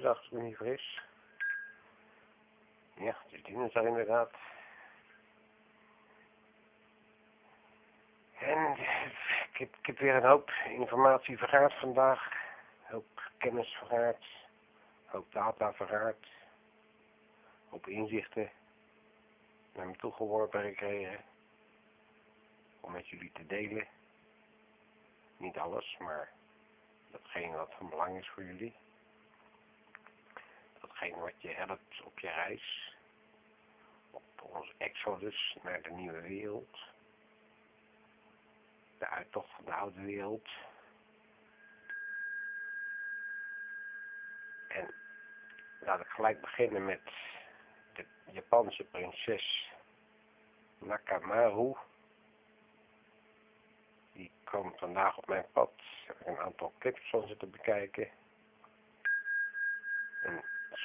dinsdag, 0.00 0.16
als 0.16 0.26
ik 0.26 0.32
me 0.32 0.42
niet. 0.42 0.82
Ja, 2.94 3.16
het 3.24 3.32
is 3.32 3.42
dinsdag 3.42 3.84
inderdaad. 3.84 4.30
En 8.38 8.72
ik 9.52 9.56
heb, 9.58 9.76
ik 9.78 9.86
heb 9.86 9.98
weer 9.98 10.14
een 10.14 10.28
hoop 10.28 10.50
informatie 10.68 11.38
vergaard 11.38 11.74
vandaag. 11.78 12.32
Een 12.86 12.92
hoop 12.92 13.30
kennis 13.38 13.68
vergaard. 13.68 14.22
Een 14.22 15.10
hoop 15.10 15.32
data 15.32 15.72
vergaard. 15.72 16.22
Een 16.22 17.68
hoop 17.68 17.86
inzichten 17.86 18.50
naar 19.74 19.86
me 19.86 19.96
toegeworpen 19.96 20.62
gekregen. 20.62 21.24
Om 22.80 22.92
met 22.92 23.08
jullie 23.08 23.32
te 23.32 23.46
delen. 23.46 23.86
Niet 25.36 25.58
alles, 25.58 25.96
maar 25.98 26.32
datgene 27.10 27.56
wat 27.56 27.74
van 27.78 27.88
belang 27.88 28.18
is 28.18 28.28
voor 28.28 28.44
jullie. 28.44 28.74
Datgene 30.96 31.20
wat 31.20 31.42
je 31.42 31.48
helpt 31.48 32.02
op 32.04 32.18
je 32.18 32.28
reis. 32.28 32.94
Op 34.10 34.42
ons 34.42 34.72
exodus 34.76 35.56
naar 35.62 35.82
de 35.82 35.90
nieuwe 35.90 36.20
wereld. 36.20 36.78
De 38.98 39.06
uittocht 39.06 39.50
van 39.50 39.64
de 39.64 39.74
oude 39.74 40.00
wereld. 40.00 40.48
En 44.68 44.94
laat 45.80 46.00
ik 46.00 46.06
gelijk 46.06 46.40
beginnen 46.40 46.84
met 46.84 47.10
de 47.92 48.04
Japanse 48.30 48.84
prinses 48.84 49.72
Nakamaru 50.78 51.74
die 54.12 54.30
kwam 54.44 54.74
vandaag 54.76 55.18
op 55.18 55.26
mijn 55.26 55.46
pad. 55.52 55.72
Heb 56.06 56.26
een 56.26 56.38
aantal 56.38 56.72
clips 56.78 57.10
van 57.10 57.26
zitten 57.26 57.50
bekijken. 57.50 58.10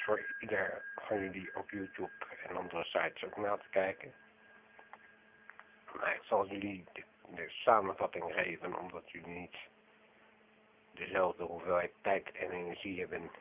Voor 0.03 0.25
ieder 0.39 0.81
van 0.95 1.19
jullie 1.19 1.55
op 1.55 1.69
YouTube 1.69 2.25
en 2.47 2.55
andere 2.55 2.83
sites 2.83 3.23
ook 3.23 3.37
na 3.37 3.57
te 3.57 3.69
kijken. 3.69 4.13
Maar 5.93 6.15
ik 6.15 6.23
zal 6.23 6.47
jullie 6.47 6.85
de, 6.93 7.03
de 7.35 7.49
samenvatting 7.49 8.33
geven, 8.33 8.79
omdat 8.79 9.11
jullie 9.11 9.39
niet 9.39 9.55
dezelfde 10.93 11.43
hoeveelheid 11.43 11.91
tijd 12.01 12.31
en 12.31 12.51
energie 12.51 12.99
hebben 12.99 13.31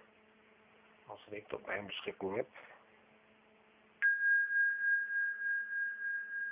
als 1.06 1.26
ik 1.30 1.48
tot 1.48 1.66
mijn 1.66 1.86
beschikking 1.86 2.36
heb. 2.36 2.48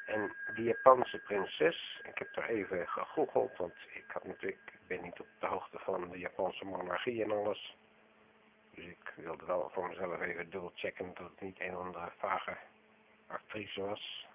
En 0.06 0.34
die 0.54 0.64
Japanse 0.64 1.18
prinses, 1.18 2.00
ik 2.02 2.18
heb 2.18 2.36
er 2.36 2.48
even 2.48 2.88
gegoogeld, 2.88 3.56
want 3.56 3.74
ik 3.92 4.04
had 4.06 4.24
natuurlijk, 4.24 4.70
ik 4.72 4.86
ben 4.86 5.02
niet 5.02 5.20
op 5.20 5.26
de 5.38 5.46
hoogte 5.46 5.78
van 5.78 6.10
de 6.10 6.18
Japanse 6.18 6.64
monarchie 6.64 7.22
en 7.22 7.30
alles. 7.30 7.76
Dus 8.78 8.86
ik 8.86 9.12
wilde 9.16 9.44
wel 9.44 9.70
voor 9.72 9.88
mezelf 9.88 10.20
even 10.20 10.50
dubbelchecken 10.50 11.14
dat 11.14 11.30
het 11.30 11.40
niet 11.40 11.60
een 11.60 11.76
of 11.76 11.84
andere 11.84 12.10
vage 12.18 12.56
actrice 13.26 13.80
was. 13.80 14.26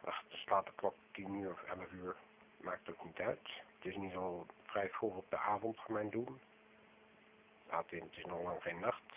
Wacht, 0.00 0.32
er 0.32 0.38
slaat 0.38 0.66
de 0.66 0.72
klok 0.74 0.94
10 1.10 1.34
uur 1.34 1.50
of 1.50 1.62
11 1.62 1.90
uur, 1.90 2.16
maakt 2.56 2.90
ook 2.90 3.04
niet 3.04 3.18
uit. 3.18 3.48
Het 3.76 3.92
is 3.92 3.96
niet 3.96 4.12
zo 4.12 4.46
vrij 4.62 4.88
vroeg 4.88 5.16
op 5.16 5.30
de 5.30 5.38
avond 5.38 5.80
voor 5.80 5.94
mijn 5.94 6.10
doen. 6.10 6.40
Laat 7.68 7.92
in, 7.92 8.02
het 8.02 8.16
is 8.16 8.24
nog 8.24 8.42
lang 8.42 8.62
geen 8.62 8.80
nacht. 8.80 9.12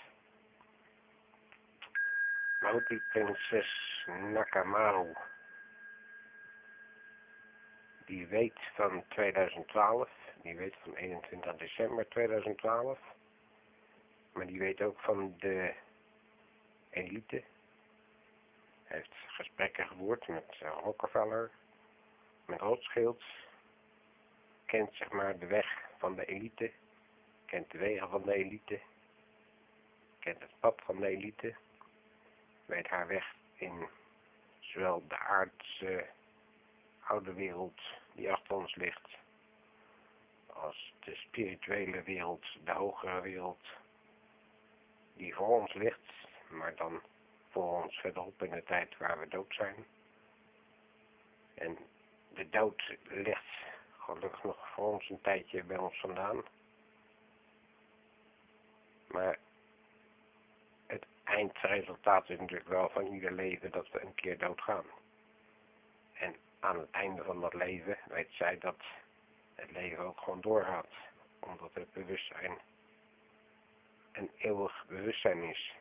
Maar 2.60 2.74
ook 2.74 2.88
die 2.88 3.02
prinses 3.12 4.04
Nakamaru, 4.08 5.16
die 8.06 8.28
weet 8.28 8.60
van 8.74 9.04
2012, 9.08 10.10
die 10.42 10.56
weet 10.56 10.76
van 10.84 10.96
21 10.96 11.56
december 11.56 12.10
2012, 12.10 13.00
maar 14.34 14.48
die 14.48 14.60
weet 14.60 14.82
ook 14.82 15.00
van 15.00 15.36
de 15.40 15.74
elite. 16.90 17.44
Hij 18.84 18.98
heeft 18.98 19.16
gesprekken 19.28 19.88
gevoerd 19.88 20.28
met 20.28 20.60
uh, 20.64 20.78
Rockefeller, 20.84 21.52
met 22.46 22.60
Rothschild, 22.60 23.24
kent 24.66 24.94
zeg 24.94 25.10
maar 25.12 25.40
de 25.40 25.48
weg 25.48 25.90
van 25.98 26.16
de 26.16 26.26
elite, 26.26 26.72
kent 27.46 27.72
de 27.72 27.78
wegen 27.78 28.10
van 28.10 28.22
de 28.22 28.34
elite, 28.34 28.80
kent 30.20 30.42
het 30.42 30.60
pad 30.60 30.82
van 30.86 31.00
de 31.00 31.08
elite. 31.08 31.56
Weet 32.66 32.88
haar 32.88 33.08
weg 33.08 33.36
in 33.54 33.88
zowel 34.60 35.04
de 35.08 35.18
aardse 35.18 36.06
oude 37.00 37.34
wereld 37.34 37.82
die 38.14 38.32
achter 38.32 38.56
ons 38.56 38.76
ligt, 38.76 39.08
als 40.54 40.94
de 41.00 41.16
spirituele 41.16 42.04
wereld, 42.04 42.46
de 42.64 42.72
hogere 42.72 43.22
wereld, 43.22 43.64
die 45.14 45.36
voor 45.36 45.62
ons 45.62 45.74
ligt, 45.74 46.12
maar 46.50 46.76
dan 46.76 47.02
voor 47.50 47.84
ons 47.84 48.00
verderop 48.00 48.44
in 48.44 48.52
de 48.52 48.64
tijd 48.64 48.98
waar 48.98 49.20
we 49.20 49.28
dood 49.28 49.54
zijn. 49.54 49.86
En 51.54 51.78
de 52.34 52.50
dood 52.50 52.98
ligt 53.04 53.58
gelukkig 53.98 54.44
nog 54.44 54.70
voor 54.74 54.94
ons 54.94 55.10
een 55.10 55.22
tijdje 55.22 55.64
bij 55.64 55.78
ons 55.78 56.00
vandaan. 56.00 56.44
Maar 59.08 59.40
eindresultaat 61.30 62.30
is 62.30 62.40
natuurlijk 62.40 62.70
wel 62.70 62.90
van 62.90 63.06
ieder 63.06 63.32
leven 63.32 63.72
dat 63.72 63.92
we 63.92 64.02
een 64.02 64.16
keer 64.16 64.38
doodgaan. 64.38 64.86
En 66.14 66.36
aan 66.60 66.80
het 66.80 66.92
einde 66.92 67.24
van 67.24 67.42
dat 67.42 67.54
leven 67.54 67.98
weet 68.08 68.32
zij 68.32 68.58
dat 68.58 68.78
het 69.60 69.72
leven 69.72 70.04
ook 70.04 70.20
gewoon 70.20 70.42
doorgaat. 70.42 70.88
Omdat 71.40 71.74
het 71.74 71.94
bewustzijn 71.94 72.58
een 74.12 74.32
eeuwig 74.38 74.86
bewustzijn 74.88 75.44
is. 75.44 75.74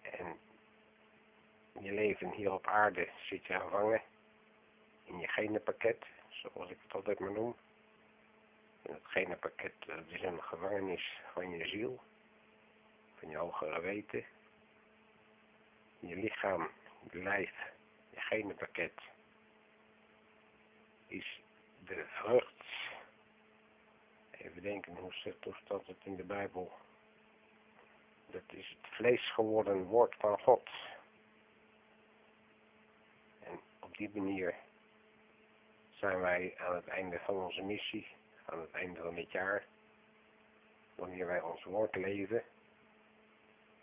En 0.00 0.38
je 1.80 1.92
leven 1.92 2.30
hier 2.30 2.52
op 2.52 2.66
aarde 2.66 3.08
zit 3.28 3.46
je 3.46 3.60
gevangen 3.60 4.02
in 5.04 5.18
je 5.18 5.28
genenpakket, 5.28 6.04
zoals 6.28 6.70
ik 6.70 6.78
het 6.82 6.94
altijd 6.94 7.18
maar 7.18 7.32
noem. 7.32 7.56
En 8.82 8.92
het 8.94 9.06
genenpakket 9.06 9.72
dat 9.86 10.04
is 10.08 10.22
een 10.22 10.42
gevangenis 10.42 11.20
van 11.32 11.50
je 11.50 11.66
ziel 11.66 12.00
van 13.20 13.30
je 13.30 13.36
hogere 13.36 13.80
weten, 13.80 14.24
je 15.98 16.16
lichaam, 16.16 16.68
je 17.10 17.22
lijf, 17.22 17.52
je 18.10 18.20
genenpakket, 18.20 18.92
is 21.10 21.40
de 21.84 22.04
vrucht. 22.06 22.64
Even 24.30 24.62
denken, 24.62 24.96
hoe 24.96 25.12
staat 25.12 25.86
het 25.86 25.96
in 26.04 26.16
de 26.16 26.24
Bijbel? 26.24 26.72
Dat 28.26 28.42
is 28.46 28.68
het 28.68 28.92
vlees 28.92 29.32
geworden 29.32 29.84
woord 29.84 30.14
van 30.18 30.40
God. 30.40 30.68
En 33.40 33.60
op 33.80 33.96
die 33.96 34.10
manier 34.14 34.54
zijn 35.90 36.20
wij 36.20 36.54
aan 36.58 36.74
het 36.74 36.86
einde 36.86 37.18
van 37.18 37.36
onze 37.36 37.62
missie, 37.62 38.06
aan 38.44 38.60
het 38.60 38.70
einde 38.70 39.00
van 39.00 39.14
dit 39.14 39.30
jaar, 39.30 39.66
wanneer 40.94 41.26
wij 41.26 41.40
ons 41.40 41.64
woord 41.64 41.96
leven, 41.96 42.42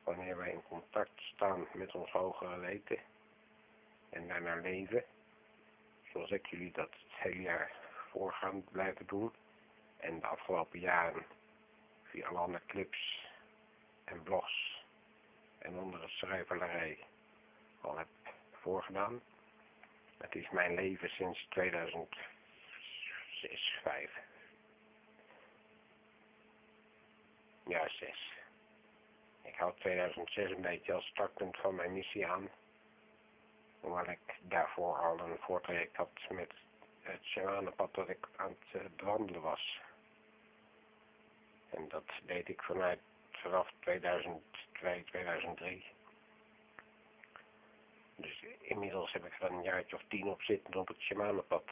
wanneer 0.04 0.38
wij 0.38 0.52
in 0.52 0.64
contact 0.64 1.22
staan 1.22 1.68
met 1.74 1.96
ons 1.96 2.12
hogere 2.12 2.60
weten 2.60 3.00
en 4.10 4.28
daarna 4.28 4.56
leven, 4.56 5.04
zoals 6.12 6.32
ik 6.32 6.46
jullie 6.46 6.72
dat 6.72 6.90
het 6.90 7.14
hele 7.14 7.42
jaar 7.42 7.72
voorgaan 8.12 8.64
blijven 8.64 9.06
doen 9.06 9.34
en 9.98 10.20
de 10.20 10.28
afgelopen 10.28 10.80
jaren 10.80 11.26
via 12.04 12.28
alle 12.28 12.62
clips 12.68 13.26
en 14.04 14.24
blogs 14.24 14.84
en 15.58 15.80
andere 15.80 16.08
schrijverij 16.08 16.98
al 17.82 17.98
heb 17.98 18.08
voorgedaan. 18.52 19.22
Het 20.18 20.36
is 20.36 20.50
mijn 20.50 20.74
leven 20.74 21.10
sinds 21.10 21.46
2006, 21.50 22.20
5. 23.84 24.12
Ja, 27.66 27.88
6 27.88 28.36
ik 29.58 29.64
houd 29.64 29.80
2006 29.80 30.52
een 30.52 30.62
beetje 30.62 30.94
als 30.94 31.06
startpunt 31.06 31.58
van 31.58 31.76
mijn 31.76 31.94
missie 31.94 32.28
aan. 32.28 32.50
Hoewel 33.88 34.10
ik 34.10 34.40
daarvoor 34.42 34.98
al 34.98 35.20
een 35.20 35.38
voortraject 35.40 35.96
had 35.96 36.10
met 36.30 36.52
het 37.02 37.24
shamanenpad 37.24 37.94
dat 37.94 38.10
ik 38.10 38.28
aan 38.36 38.56
het 38.60 38.82
uh, 38.82 38.90
bewandelen 38.96 39.42
was. 39.42 39.82
En 41.70 41.88
dat 41.90 42.04
deed 42.26 42.50
ik 42.50 42.62
vanuit 42.62 43.00
vanaf 43.32 43.72
2002, 43.80 45.04
2003. 45.04 45.86
Dus 48.16 48.46
inmiddels 48.60 49.12
heb 49.12 49.26
ik 49.26 49.42
er 49.42 49.52
een 49.52 49.64
jaartje 49.64 49.96
of 49.96 50.04
tien 50.08 50.28
op 50.28 50.42
zitten 50.42 50.80
op 50.80 50.88
het 50.88 51.00
shamanenpad. 51.00 51.70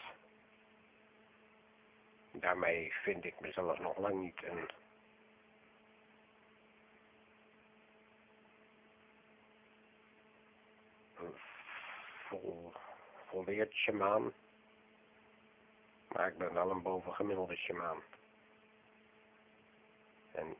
Daarmee 2.32 2.94
vind 2.94 3.26
ik 3.26 3.40
mezelf 3.40 3.80
nog 3.80 3.98
lang 3.98 4.22
niet 4.22 4.44
een 4.44 4.70
volleerd 13.36 13.74
shamaan. 13.74 14.34
Maar 16.08 16.28
ik 16.28 16.38
ben 16.38 16.54
wel 16.54 16.72
een 16.72 16.82
bovengemiddelde 16.82 17.56
shamaan. 17.56 17.98
En 20.32 20.56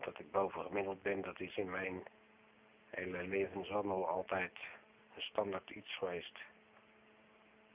dat 0.00 0.18
ik 0.18 0.30
bovengemiddeld 0.30 1.02
ben, 1.02 1.22
dat 1.22 1.40
is 1.40 1.56
in 1.56 1.70
mijn 1.70 2.02
hele 2.90 3.22
levenswandel 3.22 4.08
altijd 4.08 4.52
een 5.14 5.22
standaard 5.22 5.70
iets 5.70 5.96
geweest. 5.96 6.38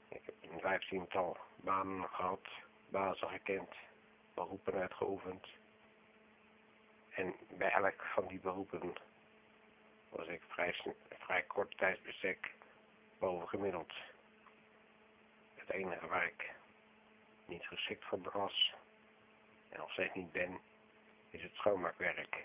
Ik 0.08 0.22
heb 0.24 0.34
een 0.40 0.60
vijftiental 0.60 1.36
banen 1.56 2.08
gehad, 2.08 2.46
bazen 2.88 3.28
gekend, 3.28 3.74
beroepen 4.34 4.74
uitgeoefend. 4.74 5.46
En 7.08 7.34
bij 7.56 7.70
elk 7.70 8.02
van 8.14 8.26
die 8.26 8.40
beroepen 8.40 8.92
was 10.08 10.26
ik 10.26 10.42
vrij, 10.48 10.74
vrij 11.08 11.42
kort 11.42 11.76
tijdsbestek 11.76 12.56
bovengemiddeld. 13.18 13.92
Het 15.54 15.70
enige 15.70 16.06
waar 16.06 16.26
ik 16.26 16.50
niet 17.44 17.66
geschikt 17.66 18.04
voor 18.04 18.30
was 18.32 18.74
en 19.68 19.78
nog 19.78 19.90
steeds 19.92 20.14
niet 20.14 20.32
ben, 20.32 20.60
is 21.30 21.42
het 21.42 21.54
schoonmaakwerk. 21.54 22.44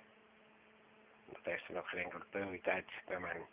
Dat 1.25 1.43
heeft 1.43 1.67
er 1.67 1.73
nog 1.73 1.89
geen 1.89 2.03
enkele 2.03 2.25
prioriteit 2.29 2.91
bij 3.05 3.19
mij. 3.19 3.45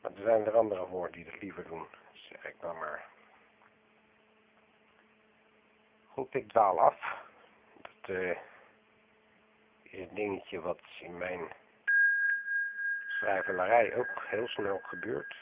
Maar 0.00 0.12
er 0.14 0.22
zijn 0.22 0.46
er 0.46 0.56
anderen 0.56 0.88
voor 0.88 1.10
die 1.10 1.24
dat 1.24 1.40
liever 1.40 1.64
doen, 1.64 1.86
zeg 2.12 2.44
ik 2.44 2.60
dan 2.60 2.78
maar. 2.78 3.08
Goed, 6.06 6.34
ik 6.34 6.48
dwaal 6.48 6.80
af. 6.80 7.24
Dat 7.82 8.08
uh, 8.16 8.36
is 9.82 9.98
een 9.98 10.14
dingetje 10.14 10.60
wat 10.60 10.80
in 11.00 11.18
mijn 11.18 11.52
schrijvelarij 13.08 13.94
ook 13.94 14.24
heel 14.26 14.48
snel 14.48 14.80
gebeurt. 14.82 15.36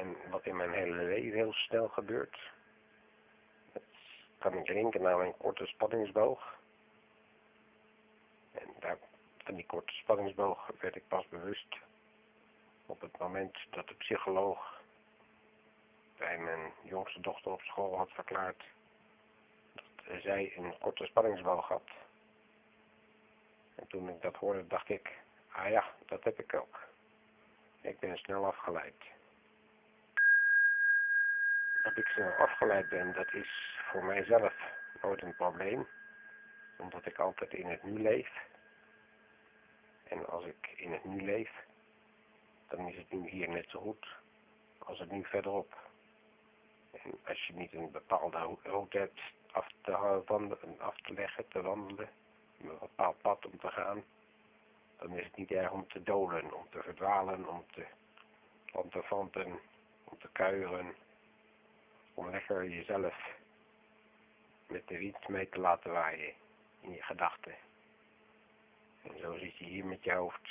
En 0.00 0.16
wat 0.30 0.46
in 0.46 0.56
mijn 0.56 0.72
hele 0.72 1.02
leven 1.02 1.38
heel 1.38 1.52
snel 1.52 1.88
gebeurt. 1.88 2.50
Dat 3.72 3.82
kan 4.38 4.54
ik 4.54 4.68
linken 4.68 5.02
naar 5.02 5.16
mijn 5.16 5.36
korte 5.36 5.66
spanningsboog. 5.66 6.58
En 8.52 8.68
daar, 8.78 8.98
van 9.38 9.54
die 9.54 9.66
korte 9.66 9.92
spanningsboog 9.92 10.70
werd 10.80 10.96
ik 10.96 11.08
pas 11.08 11.28
bewust 11.28 11.76
op 12.86 13.00
het 13.00 13.18
moment 13.18 13.58
dat 13.70 13.88
de 13.88 13.94
psycholoog 13.94 14.80
bij 16.18 16.38
mijn 16.38 16.72
jongste 16.82 17.20
dochter 17.20 17.52
op 17.52 17.60
school 17.60 17.96
had 17.96 18.10
verklaard 18.10 18.64
dat 19.74 20.22
zij 20.22 20.52
een 20.56 20.78
korte 20.78 21.04
spanningsboog 21.06 21.68
had. 21.68 21.88
En 23.74 23.86
toen 23.86 24.08
ik 24.08 24.22
dat 24.22 24.36
hoorde, 24.36 24.66
dacht 24.66 24.88
ik, 24.88 25.10
ah 25.52 25.70
ja, 25.70 25.94
dat 26.06 26.24
heb 26.24 26.38
ik 26.38 26.54
ook. 26.54 26.78
Ik 27.80 27.98
ben 27.98 28.16
snel 28.16 28.46
afgeleid. 28.46 29.18
Dat 31.82 31.96
ik 31.96 32.06
snel 32.06 32.30
afgeleid 32.30 32.88
ben, 32.88 33.12
dat 33.12 33.32
is 33.32 33.78
voor 33.90 34.04
mijzelf 34.04 34.54
nooit 35.02 35.22
een 35.22 35.36
probleem. 35.36 35.86
Omdat 36.78 37.06
ik 37.06 37.18
altijd 37.18 37.52
in 37.52 37.66
het 37.66 37.82
nu 37.82 38.02
leef. 38.02 38.30
En 40.08 40.26
als 40.26 40.44
ik 40.44 40.72
in 40.76 40.92
het 40.92 41.04
nu 41.04 41.22
leef, 41.24 41.50
dan 42.68 42.88
is 42.88 42.96
het 42.96 43.12
nu 43.12 43.28
hier 43.28 43.48
net 43.48 43.68
zo 43.68 43.80
goed 43.80 44.06
als 44.78 44.98
het 44.98 45.10
nu 45.10 45.24
verderop. 45.24 45.78
En 47.04 47.18
als 47.24 47.46
je 47.46 47.52
niet 47.52 47.72
een 47.72 47.90
bepaalde 47.90 48.56
route 48.62 48.98
hebt 48.98 49.20
af 49.52 49.66
te, 49.80 50.22
wandelen, 50.26 50.80
af 50.80 51.00
te 51.00 51.12
leggen, 51.12 51.48
te 51.48 51.62
wandelen, 51.62 52.08
een 52.60 52.78
bepaald 52.80 53.20
pad 53.22 53.46
om 53.46 53.58
te 53.58 53.68
gaan, 53.68 54.04
dan 54.98 55.12
is 55.12 55.24
het 55.24 55.36
niet 55.36 55.50
erg 55.50 55.70
om 55.70 55.88
te 55.88 56.02
dolen, 56.02 56.54
om 56.54 56.66
te 56.70 56.82
verdwalen, 56.82 57.48
om 57.48 57.64
te 57.72 57.86
lanterfanten, 58.72 59.60
om 60.04 60.18
te 60.18 60.28
kuieren, 60.32 60.94
om 62.20 62.30
lekker 62.30 62.68
jezelf 62.68 63.14
met 64.66 64.88
de 64.88 64.98
wind 64.98 65.28
mee 65.28 65.48
te 65.48 65.58
laten 65.58 65.92
waaien 65.92 66.34
in 66.80 66.92
je 66.92 67.02
gedachten. 67.02 67.54
En 69.02 69.18
zo 69.18 69.38
zit 69.38 69.56
je 69.56 69.64
hier 69.64 69.84
met 69.86 70.04
je 70.04 70.12
hoofd. 70.12 70.48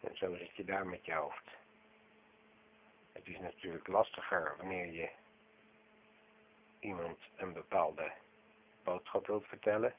En 0.00 0.16
zo 0.16 0.36
zit 0.36 0.56
je 0.56 0.64
daar 0.64 0.86
met 0.86 1.04
je 1.04 1.14
hoofd. 1.14 1.44
Het 3.12 3.26
is 3.26 3.38
natuurlijk 3.38 3.86
lastiger 3.86 4.54
wanneer 4.56 4.92
je 4.92 5.10
iemand 6.80 7.18
een 7.36 7.52
bepaalde 7.52 8.12
boodschap 8.82 9.26
wilt 9.26 9.46
vertellen. 9.46 9.94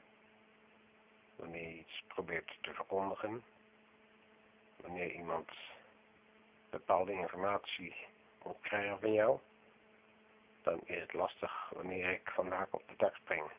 Wanneer 1.36 1.68
je 1.68 1.78
iets 1.78 2.02
probeert 2.06 2.58
te 2.60 2.74
verkondigen. 2.74 3.42
Wanneer 4.76 5.12
iemand 5.12 5.50
bepaalde 6.70 7.12
informatie 7.12 7.94
moet 8.44 8.60
krijgen 8.60 9.00
van 9.00 9.12
jou. 9.12 9.40
Dan 10.62 10.80
is 10.84 11.00
het 11.00 11.12
lastig 11.12 11.70
wanneer 11.74 12.10
ik 12.10 12.30
vandaag 12.30 12.66
op 12.70 12.82
de 12.88 12.94
dak 12.96 13.14
spring. 13.14 13.50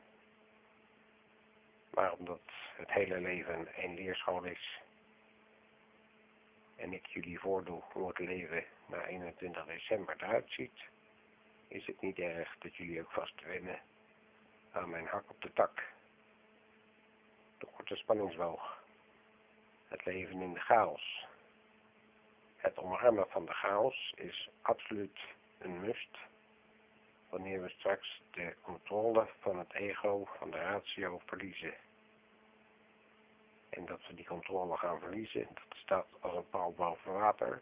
Maar 1.89 2.11
omdat 2.11 2.41
het 2.75 2.91
hele 2.91 3.19
leven 3.19 3.83
een 3.83 3.93
leerschool 3.93 4.43
is 4.43 4.79
en 6.81 6.93
ik 6.93 7.05
jullie 7.05 7.39
voordoe 7.39 7.81
hoe 7.91 8.07
het 8.07 8.19
leven 8.19 8.65
na 8.85 9.05
21 9.05 9.65
december 9.65 10.15
eruit 10.17 10.51
ziet, 10.51 10.79
is 11.67 11.85
het 11.85 12.01
niet 12.01 12.19
erg 12.19 12.55
dat 12.59 12.75
jullie 12.75 13.01
ook 13.01 13.11
vast 13.11 13.41
wennen 13.41 13.79
aan 14.71 14.89
mijn 14.89 15.05
hak 15.05 15.29
op 15.29 15.41
de 15.41 15.53
tak. 15.53 15.83
De 17.57 17.67
korte 17.75 17.95
spanningsboog. 17.95 18.83
Het 19.87 20.05
leven 20.05 20.41
in 20.41 20.53
de 20.53 20.59
chaos. 20.59 21.25
Het 22.57 22.77
omarmen 22.77 23.29
van 23.29 23.45
de 23.45 23.53
chaos 23.53 24.13
is 24.15 24.49
absoluut 24.61 25.19
een 25.57 25.79
must 25.79 26.17
wanneer 27.31 27.61
we 27.61 27.69
straks 27.69 28.21
de 28.31 28.55
controle 28.61 29.27
van 29.39 29.59
het 29.59 29.73
ego, 29.73 30.27
van 30.37 30.51
de 30.51 30.57
ratio 30.57 31.21
verliezen. 31.25 31.73
En 33.69 33.85
dat 33.85 34.07
we 34.07 34.13
die 34.13 34.25
controle 34.25 34.77
gaan 34.77 34.99
verliezen, 34.99 35.47
dat 35.53 35.77
staat 35.77 36.07
als 36.19 36.35
een 36.35 36.49
paal 36.49 36.73
boven 36.73 37.13
water. 37.13 37.61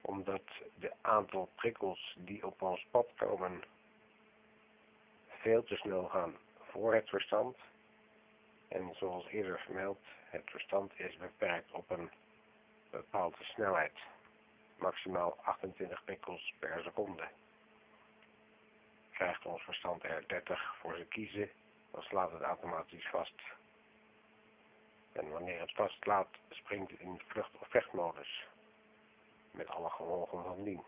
Omdat 0.00 0.42
de 0.74 0.92
aantal 1.00 1.48
prikkels 1.54 2.16
die 2.18 2.46
op 2.46 2.62
ons 2.62 2.86
pad 2.90 3.06
komen 3.16 3.62
veel 5.28 5.64
te 5.64 5.76
snel 5.76 6.08
gaan 6.08 6.36
voor 6.58 6.94
het 6.94 7.08
verstand. 7.08 7.56
En 8.68 8.94
zoals 8.94 9.26
eerder 9.26 9.60
vermeld, 9.60 10.00
het 10.24 10.50
verstand 10.50 10.92
is 10.98 11.16
beperkt 11.16 11.72
op 11.72 11.90
een 11.90 12.10
bepaalde 12.90 13.44
snelheid. 13.44 13.98
Maximaal 14.76 15.36
28 15.42 16.04
prikkels 16.04 16.54
per 16.58 16.82
seconde 16.82 17.28
krijgt 19.20 19.46
ons 19.46 19.62
verstand 19.62 20.04
er 20.04 20.24
30 20.26 20.76
voor 20.78 20.96
ze 20.96 21.04
kiezen, 21.04 21.50
dan 21.90 22.02
slaat 22.02 22.32
het 22.32 22.42
automatisch 22.42 23.08
vast. 23.08 23.42
En 25.12 25.30
wanneer 25.30 25.60
het 25.60 25.72
vastlaat, 25.72 26.28
springt 26.50 26.90
het 26.90 27.00
in 27.00 27.20
vlucht- 27.26 27.58
of 27.60 27.68
vechtmodus. 27.68 28.46
Met 29.50 29.68
alle 29.68 29.90
gevolgen 29.90 30.44
van 30.44 30.64
dien. 30.64 30.82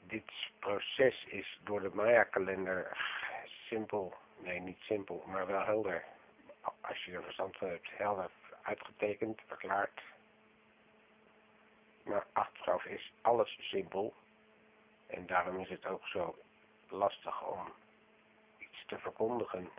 Dit 0.00 0.30
proces 0.58 1.24
is 1.24 1.58
door 1.64 1.80
de 1.80 1.90
Maya-kalender 1.92 2.98
simpel, 3.66 4.14
nee 4.36 4.60
niet 4.60 4.80
simpel, 4.80 5.24
maar 5.26 5.46
wel 5.46 5.64
helder. 5.64 6.04
Als 6.80 7.04
je 7.04 7.12
er 7.12 7.22
verstand 7.22 7.56
van 7.56 7.68
hebt, 7.68 7.88
helder 7.90 8.30
uitgetekend, 8.62 9.40
verklaard. 9.46 10.00
Maar 12.02 12.26
achteraf 12.32 12.84
is 12.84 13.12
alles 13.20 13.58
simpel 13.60 14.14
en 15.10 15.26
daarom 15.26 15.58
is 15.60 15.68
het 15.68 15.86
ook 15.86 16.06
zo 16.06 16.38
lastig 16.88 17.46
om 17.46 17.72
iets 18.58 18.84
te 18.86 18.98
verkondigen 18.98 19.70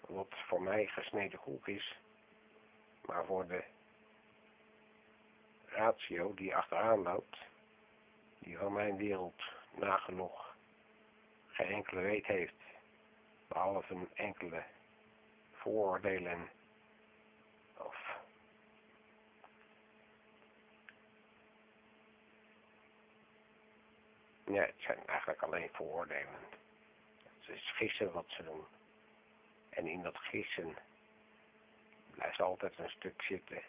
wat 0.00 0.34
voor 0.46 0.62
mij 0.62 0.86
gesneden 0.86 1.38
koek 1.38 1.68
is, 1.68 1.98
maar 3.04 3.24
voor 3.24 3.46
de 3.46 3.64
ratio 5.66 6.34
die 6.34 6.56
achteraan 6.56 7.02
loopt, 7.02 7.36
die 8.38 8.58
van 8.58 8.72
mijn 8.72 8.96
wereld 8.96 9.42
nagenoeg 9.70 10.54
geen 11.46 11.72
enkele 11.72 12.00
weet 12.00 12.26
heeft, 12.26 12.62
behalve 13.48 13.94
een 13.94 14.08
enkele 14.14 14.64
vooroordelen 15.52 16.48
Ja, 24.46 24.62
het 24.62 24.74
zijn 24.78 25.06
eigenlijk 25.06 25.42
alleen 25.42 25.68
vooroordelen. 25.72 26.38
Het 27.40 27.56
is 27.56 27.72
gissen 27.74 28.12
wat 28.12 28.26
ze 28.28 28.42
doen. 28.42 28.64
En 29.68 29.86
in 29.86 30.02
dat 30.02 30.18
gissen 30.18 30.76
blijft 32.10 32.40
altijd 32.40 32.78
een 32.78 32.90
stuk 32.90 33.22
zitten 33.22 33.62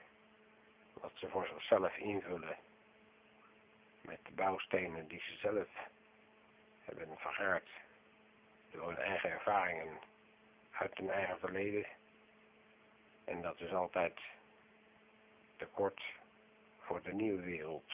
wat 0.94 1.12
ze 1.16 1.30
voor 1.30 1.48
zichzelf 1.48 1.98
invullen 1.98 2.58
met 4.02 4.20
de 4.26 4.32
bouwstenen 4.32 5.08
die 5.08 5.20
ze 5.20 5.36
zelf 5.36 5.68
hebben 6.84 7.18
vergaard 7.18 7.70
door 8.72 8.88
hun 8.88 8.98
eigen 8.98 9.30
ervaringen 9.30 10.00
uit 10.72 10.98
hun 10.98 11.10
eigen 11.10 11.40
verleden. 11.40 11.86
En 13.24 13.42
dat 13.42 13.60
is 13.60 13.74
altijd 13.74 14.20
tekort 15.56 16.02
voor 16.80 17.02
de 17.02 17.14
nieuwe 17.14 17.42
wereld. 17.42 17.92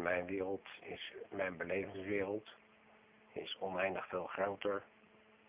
Mijn 0.00 0.26
wereld 0.26 0.68
is, 0.80 1.12
mijn 1.30 1.56
belevingswereld, 1.56 2.50
is 3.32 3.56
oneindig 3.58 4.08
veel 4.08 4.26
groter 4.26 4.82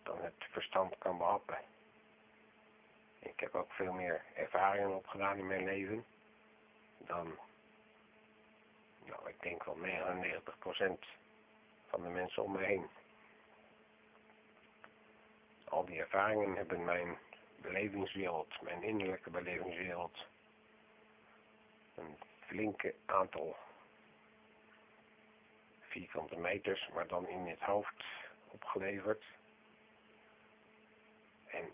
dan 0.02 0.22
het 0.22 0.34
verstand 0.50 0.98
kan 0.98 1.18
behappen. 1.18 1.58
Ik 3.18 3.40
heb 3.40 3.54
ook 3.54 3.72
veel 3.72 3.92
meer 3.92 4.24
ervaringen 4.34 4.96
opgedaan 4.96 5.38
in 5.38 5.46
mijn 5.46 5.64
leven 5.64 6.04
dan, 6.98 7.38
nou, 9.04 9.28
ik 9.28 9.42
denk 9.42 9.64
wel 9.64 9.76
99% 9.76 9.80
van 11.86 12.02
de 12.02 12.08
mensen 12.08 12.42
om 12.42 12.52
me 12.52 12.64
heen. 12.64 12.86
Al 15.64 15.84
die 15.84 16.00
ervaringen 16.00 16.56
hebben 16.56 16.84
mijn 16.84 17.18
belevingswereld, 17.56 18.62
mijn 18.62 18.82
innerlijke 18.82 19.30
belevingswereld, 19.30 20.26
een 21.94 22.18
flinke 22.40 22.94
aantal 23.06 23.56
vierkante 25.94 26.36
meters, 26.36 26.88
maar 26.94 27.06
dan 27.06 27.28
in 27.28 27.46
het 27.46 27.60
hoofd 27.60 28.04
opgeleverd. 28.50 29.24
En 31.46 31.72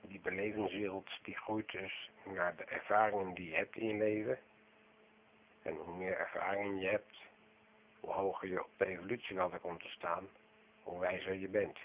die 0.00 0.20
belevingswereld 0.20 1.10
die 1.22 1.36
groeit 1.36 1.70
dus 1.70 2.10
naar 2.24 2.56
de 2.56 2.64
ervaringen 2.64 3.34
die 3.34 3.48
je 3.50 3.56
hebt 3.56 3.76
in 3.76 3.86
je 3.86 3.94
leven. 3.94 4.38
En 5.62 5.76
hoe 5.76 5.96
meer 5.96 6.18
ervaringen 6.18 6.78
je 6.78 6.88
hebt, 6.88 7.16
hoe 8.00 8.12
hoger 8.12 8.48
je 8.48 8.64
op 8.64 8.70
de 8.76 8.86
evolutieladder 8.86 9.58
komt 9.58 9.80
te 9.80 9.88
staan, 9.88 10.28
hoe 10.82 11.00
wijzer 11.00 11.34
je 11.34 11.48
bent. 11.48 11.78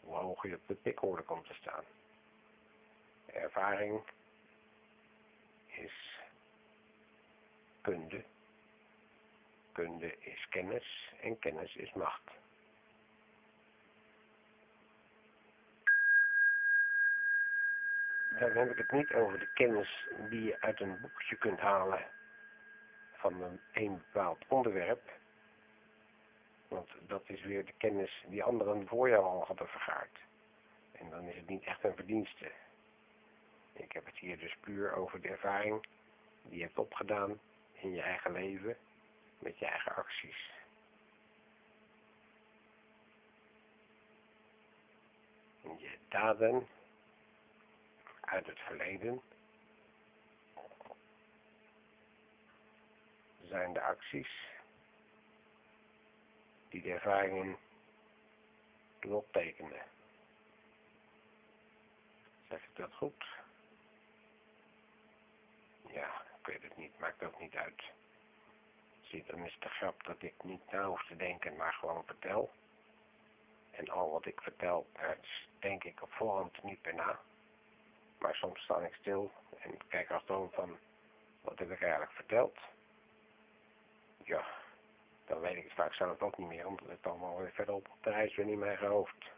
Hoe 0.00 0.14
hoger 0.14 0.48
je 0.50 0.56
op 0.56 0.66
de 0.66 0.74
pikorde 0.74 1.22
komt 1.22 1.46
te 1.46 1.54
staan. 1.54 1.84
Ervaring 3.26 4.02
is 5.66 6.20
kunde. 7.80 8.24
Kunde 9.72 10.18
is 10.18 10.48
kennis 10.48 11.12
en 11.22 11.38
kennis 11.38 11.76
is 11.76 11.92
macht. 11.92 12.30
Dan 18.38 18.50
heb 18.50 18.70
ik 18.70 18.76
het 18.76 18.92
niet 18.92 19.12
over 19.12 19.38
de 19.38 19.48
kennis 19.54 20.06
die 20.30 20.42
je 20.42 20.60
uit 20.60 20.80
een 20.80 21.00
boekje 21.00 21.36
kunt 21.36 21.60
halen 21.60 22.04
van 23.12 23.60
een, 23.72 23.96
bepaald 23.96 24.44
onderwerp. 24.48 25.10
Want 26.68 26.88
dat 27.06 27.22
is 27.26 27.42
weer 27.42 27.64
de 27.64 27.74
kennis 27.76 28.24
die 28.28 28.42
anderen 28.42 28.86
voor 28.86 29.08
jou 29.08 29.24
al 29.24 29.44
hadden 29.44 29.68
vergaard. 29.68 30.18
En 30.92 31.10
dan 31.10 31.24
is 31.24 31.36
het 31.36 31.48
niet 31.48 31.64
echt 31.64 31.84
een 31.84 31.94
verdienste. 31.94 32.50
Ik 33.72 33.92
heb 33.92 34.06
het 34.06 34.16
hier 34.16 34.38
dus 34.38 34.56
puur 34.60 34.92
over 34.92 35.20
de 35.20 35.28
ervaring 35.28 35.86
die 36.42 36.58
je 36.58 36.64
hebt 36.64 36.78
opgedaan 36.78 37.40
in 37.72 37.94
je 37.94 38.02
eigen 38.02 38.32
leven 38.32 38.76
met 39.40 39.58
je 39.58 39.66
eigen 39.66 39.94
acties. 39.94 40.50
Je 45.62 45.98
daden 46.08 46.68
uit 48.20 48.46
het 48.46 48.58
verleden 48.58 49.22
zijn 53.50 53.72
de 53.72 53.80
acties 53.80 54.48
die 56.68 56.82
de 56.82 56.92
ervaringen 56.92 57.56
doen 59.00 59.14
optekenen. 59.14 59.82
Zeg 62.48 62.62
ik 62.62 62.76
dat 62.76 62.94
goed? 62.94 63.24
Ja, 65.86 66.22
ik 66.40 66.46
weet 66.46 66.62
het 66.62 66.76
niet, 66.76 66.98
maakt 66.98 67.22
ook 67.22 67.40
niet 67.40 67.54
uit. 67.54 67.82
Dan 69.10 69.44
is 69.44 69.56
de 69.58 69.68
grap 69.68 70.04
dat 70.04 70.22
ik 70.22 70.34
niet 70.42 70.70
na 70.70 70.84
hoef 70.84 71.06
te 71.06 71.16
denken, 71.16 71.56
maar 71.56 71.72
gewoon 71.72 72.04
vertel. 72.04 72.50
En 73.70 73.88
al 73.88 74.10
wat 74.10 74.26
ik 74.26 74.40
vertel, 74.40 74.86
daar 74.92 75.18
denk 75.58 75.84
ik 75.84 76.02
op 76.02 76.12
voorhand 76.12 76.62
niet 76.62 76.84
meer 76.84 76.94
na. 76.94 77.20
Maar 78.18 78.34
soms 78.34 78.60
sta 78.60 78.78
ik 78.78 78.94
stil 78.94 79.32
en 79.58 79.78
kijk 79.88 80.10
achterom 80.10 80.50
van, 80.50 80.78
wat 81.40 81.58
heb 81.58 81.70
ik 81.70 81.82
eigenlijk 81.82 82.12
verteld? 82.12 82.58
Ja, 84.24 84.46
dan 85.26 85.40
weet 85.40 85.56
ik 85.56 85.64
het 85.64 85.72
vaak 85.72 85.94
zelf 85.94 86.22
ook 86.22 86.38
niet 86.38 86.48
meer, 86.48 86.66
omdat 86.66 86.88
het 86.88 87.06
allemaal 87.06 87.38
weer 87.38 87.52
verderop 87.52 87.88
op 87.88 88.02
de 88.02 88.10
reis 88.10 88.36
weer 88.36 88.48
in 88.48 88.58
mijn 88.58 88.78
hoofd. 88.78 89.30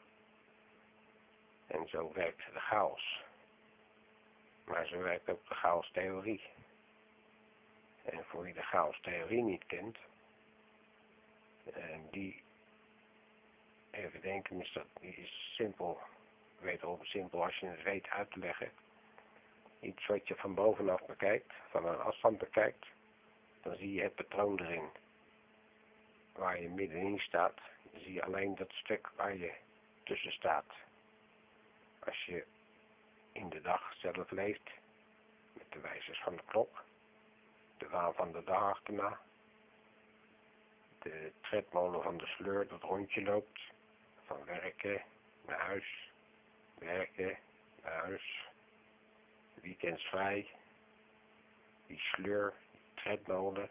En 1.67 1.89
zo 1.89 2.13
werkt 2.13 2.53
de 2.53 2.61
chaos. 2.61 3.23
Maar 4.65 4.87
zo 4.87 4.99
werkt 4.99 5.31
ook 5.31 5.49
de 5.49 5.55
chaos-theorie. 5.55 6.43
En 8.05 8.25
voor 8.25 8.43
wie 8.43 8.55
de 8.55 8.63
chaos-theorie 8.63 9.43
niet 9.43 9.67
kent, 9.67 9.99
en 11.73 12.09
die, 12.11 12.43
even 13.91 14.21
denken, 14.21 14.61
is 14.61 14.73
dat, 14.73 14.87
die 15.01 15.15
is 15.15 15.55
simpel, 15.55 16.01
wederom 16.59 17.05
simpel 17.05 17.45
als 17.45 17.59
je 17.59 17.67
het 17.67 17.83
weet 17.83 18.09
uit 18.09 18.31
te 18.31 18.39
leggen. 18.39 18.71
Iets 19.81 20.07
wat 20.07 20.29
je 20.29 20.35
van 20.35 20.55
bovenaf 20.55 21.07
bekijkt, 21.07 21.53
van 21.71 21.87
een 21.87 21.99
afstand 21.99 22.39
bekijkt, 22.39 22.87
dan 23.63 23.77
zie 23.77 23.93
je 23.93 24.03
het 24.03 24.15
patroon 24.15 24.61
erin. 24.61 24.91
Waar 26.33 26.61
je 26.61 26.69
middenin 26.69 27.19
staat, 27.19 27.61
zie 27.93 28.13
je 28.13 28.25
alleen 28.25 28.55
dat 28.55 28.73
stuk 28.73 29.11
waar 29.17 29.37
je 29.37 29.53
tussen 30.03 30.33
staat. 30.33 30.73
Als 31.99 32.25
je 32.25 32.45
in 33.33 33.49
de 33.49 33.61
dag 33.61 33.95
zelf 33.97 34.31
leeft, 34.31 34.71
met 35.53 35.67
de 35.69 35.81
wijzers 35.81 36.23
van 36.23 36.37
de 36.37 36.43
klok, 36.47 36.85
de 37.83 37.89
waan 37.89 38.15
van 38.15 38.33
de 38.33 38.45
dag 38.45 38.63
achterna, 38.63 39.21
de 40.99 41.33
tredmolen 41.41 42.03
van 42.03 42.17
de 42.17 42.27
sleur 42.27 42.69
dat 42.69 42.83
rondje 42.83 43.23
loopt, 43.23 43.61
van 44.25 44.45
werken 44.45 45.03
naar 45.47 45.61
huis, 45.61 46.11
werken 46.79 47.39
naar 47.83 48.01
huis, 48.01 48.49
weekends 49.55 50.03
vrij, 50.03 50.51
die 51.87 51.99
sleur, 51.99 52.55
die 52.71 53.03
tredmolen, 53.03 53.71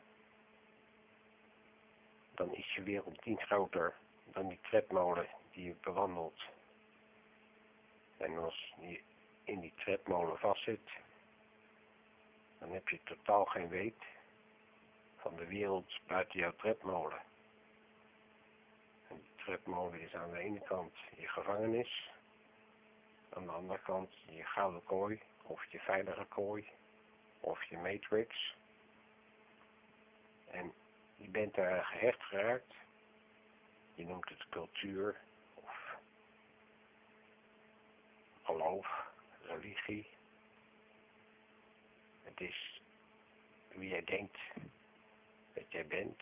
dan 2.35 2.55
is 2.55 2.73
je 2.73 2.83
wereld 2.83 3.25
niet 3.25 3.41
groter 3.41 3.95
dan 4.23 4.47
die 4.47 4.59
tredmolen 4.61 5.27
die 5.51 5.65
je 5.65 5.75
bewandelt. 5.81 6.41
En 8.17 8.37
als 8.37 8.73
je 8.79 9.01
in 9.43 9.59
die 9.59 9.73
tredmolen 9.75 10.37
vastzit, 10.37 10.89
dan 12.61 12.71
heb 12.71 12.89
je 12.89 12.99
totaal 13.03 13.45
geen 13.45 13.69
weet 13.69 14.03
van 15.15 15.35
de 15.35 15.45
wereld 15.45 15.99
buiten 16.07 16.39
jouw 16.39 16.55
tredmolen. 16.55 17.21
En 19.07 19.15
die 19.15 19.35
tredmolen 19.35 20.01
is 20.01 20.13
aan 20.15 20.31
de 20.31 20.39
ene 20.39 20.59
kant 20.59 20.93
je 21.15 21.27
gevangenis, 21.27 22.09
aan 23.29 23.45
de 23.45 23.51
andere 23.51 23.79
kant 23.81 24.13
je 24.25 24.43
gouden 24.43 24.83
kooi, 24.83 25.21
of 25.43 25.65
je 25.65 25.79
veilige 25.79 26.25
kooi, 26.25 26.69
of 27.39 27.63
je 27.63 27.77
matrix. 27.77 28.55
En 30.51 30.73
je 31.15 31.27
bent 31.27 31.55
daar 31.55 31.85
gehecht 31.85 32.23
geraakt. 32.23 32.73
Je 33.93 34.05
noemt 34.05 34.29
het 34.29 34.49
cultuur 34.49 35.21
of 35.53 35.95
geloof, 38.43 39.05
religie. 39.41 40.19
Is 42.41 42.81
wie 43.67 43.89
jij 43.89 44.03
denkt 44.03 44.37
dat 45.53 45.63
jij 45.71 45.87
bent. 45.87 46.21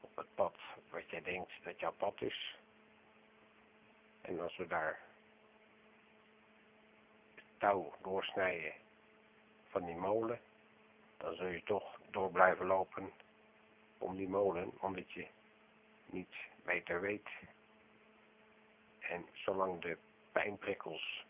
Op 0.00 0.16
het 0.16 0.34
pad 0.34 0.54
wat 0.90 1.10
jij 1.10 1.22
denkt 1.22 1.52
dat 1.62 1.80
jouw 1.80 1.92
pad 1.92 2.20
is. 2.22 2.56
En 4.20 4.40
als 4.40 4.56
we 4.56 4.66
daar 4.66 5.00
het 7.34 7.44
touw 7.58 7.94
doorsnijden 8.02 8.72
van 9.68 9.84
die 9.84 9.96
molen, 9.96 10.40
dan 11.16 11.34
zul 11.34 11.46
je 11.46 11.62
toch 11.62 12.00
door 12.10 12.30
blijven 12.30 12.66
lopen 12.66 13.12
om 13.98 14.16
die 14.16 14.28
molen, 14.28 14.72
omdat 14.80 15.12
je 15.12 15.26
niet 16.06 16.34
beter 16.64 17.00
weet. 17.00 17.28
En 18.98 19.26
zolang 19.32 19.80
de 19.80 19.98
pijnprikkels 20.32 21.24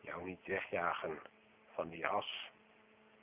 jou 0.00 0.24
niet 0.24 0.46
wegjagen 0.46 1.22
van 1.78 1.88
die 1.88 2.06
as, 2.06 2.50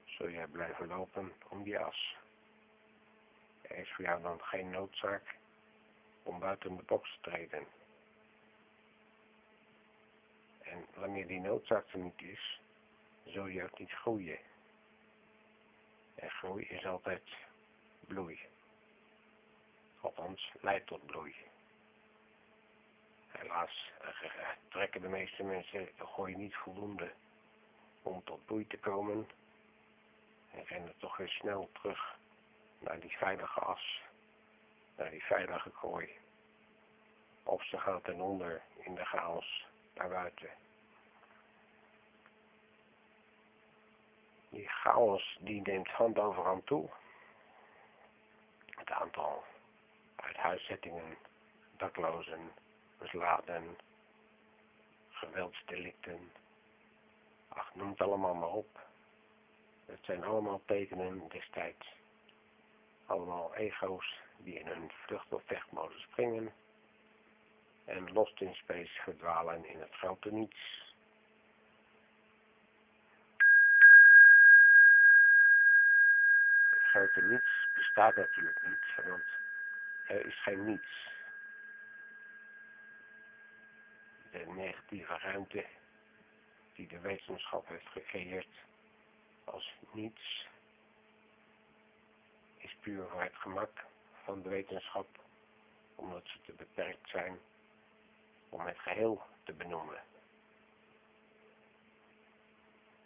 zul 0.06 0.30
jij 0.30 0.48
blijven 0.48 0.88
lopen 0.88 1.34
om 1.50 1.64
die 1.64 1.80
as. 1.80 2.16
Er 3.62 3.78
is 3.78 3.94
voor 3.94 4.06
jou 4.06 4.22
dan 4.22 4.42
geen 4.42 4.70
noodzaak 4.70 5.36
om 6.24 6.40
buiten 6.40 6.78
de 6.78 6.84
box 6.84 7.12
te 7.12 7.30
treden. 7.30 7.68
En 10.62 10.86
wanneer 10.94 11.28
die 11.28 11.40
noodzaak 11.40 11.92
er 11.92 12.00
niet 12.00 12.22
is, 12.22 12.60
zul 13.24 13.46
je 13.46 13.64
ook 13.64 13.80
niet 13.80 13.92
groeien. 13.92 14.40
En 16.16 16.30
groei 16.30 16.66
is 16.66 16.86
altijd 16.86 17.24
bloei. 18.00 18.40
Althans, 20.02 20.52
leidt 20.62 20.88
tot 20.88 21.06
bloei. 21.06 21.36
Helaas 23.28 23.92
eh, 24.02 24.50
trekken 24.70 25.02
de 25.02 25.10
meeste 25.10 25.44
mensen 25.44 25.90
gooi 25.98 26.36
niet 26.36 26.56
voldoende 26.56 27.12
om 28.06 28.24
tot 28.24 28.46
bloei 28.46 28.68
te 28.68 28.78
komen 28.78 29.30
en 30.52 30.66
rennen 30.66 30.94
toch 30.98 31.18
weer 31.18 31.30
snel 31.30 31.70
terug 31.74 32.18
naar 32.80 33.00
die 33.00 33.18
veilige 33.18 33.60
as, 33.60 34.02
naar 34.96 35.10
die 35.10 35.24
veilige 35.24 35.70
kooi. 35.70 36.10
Of 37.44 37.66
ze 37.66 37.78
gaat 37.78 38.04
ten 38.04 38.22
onder 38.22 38.62
in 38.78 38.96
de 38.96 39.06
chaos 39.06 39.66
naar 39.94 40.10
buiten. 40.10 40.50
Die 44.50 44.68
chaos 44.68 45.38
die 45.40 45.62
neemt 45.62 45.90
hand 45.90 46.20
over 46.20 46.44
hand 46.44 46.66
toe. 46.66 46.90
Het 48.66 48.92
aantal 48.92 49.44
uithuiszettingen, 50.16 51.18
daklozen, 51.78 52.52
beslagen, 52.98 53.78
geweldsdelicten. 55.10 56.32
Ach, 57.56 57.76
noem 57.76 57.90
het 57.90 58.02
allemaal 58.02 58.36
maar 58.36 58.50
op. 58.50 58.80
Het 59.86 60.00
zijn 60.02 60.24
allemaal 60.24 60.62
tekenen 60.66 61.28
destijds. 61.30 61.88
Allemaal 63.06 63.56
ego's 63.56 64.20
die 64.38 64.60
in 64.60 64.68
hun 64.68 64.92
vlucht- 64.92 65.34
of 65.34 65.44
vechtmodus 65.46 66.02
springen 66.02 66.54
en 67.86 68.14
lost 68.14 68.42
in 68.42 68.56
space 68.56 69.02
verdwalen 69.02 69.66
in 69.66 69.80
het 69.80 69.94
grote 69.94 70.32
niets. 70.32 70.84
Het 76.70 76.84
grote 76.84 77.22
niets 77.22 77.68
bestaat 77.76 78.16
natuurlijk 78.16 78.68
niet, 78.68 79.06
want 79.06 79.24
er 80.08 80.26
is 80.26 80.42
geen 80.42 80.66
niets. 80.66 81.14
De 84.32 84.46
negatieve 84.46 85.18
ruimte 85.18 85.66
die 86.76 86.88
de 86.88 87.00
wetenschap 87.00 87.68
heeft 87.68 87.88
gecreëerd 87.88 88.48
als 89.44 89.74
niets 89.92 90.48
is 92.58 92.76
puur 92.80 93.08
voor 93.08 93.22
het 93.22 93.36
gemak 93.36 93.86
van 94.24 94.42
de 94.42 94.50
wetenschap, 94.50 95.08
omdat 95.96 96.28
ze 96.28 96.42
te 96.42 96.54
beperkt 96.54 97.10
zijn 97.10 97.40
om 98.50 98.60
het 98.60 98.80
geheel 98.80 99.22
te 99.44 99.54
benoemen. 99.54 100.04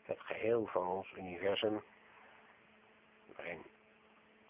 Het 0.04 0.20
geheel 0.20 0.68
van 0.68 0.88
ons 0.88 1.12
universum, 1.12 1.84
waarin 3.36 3.66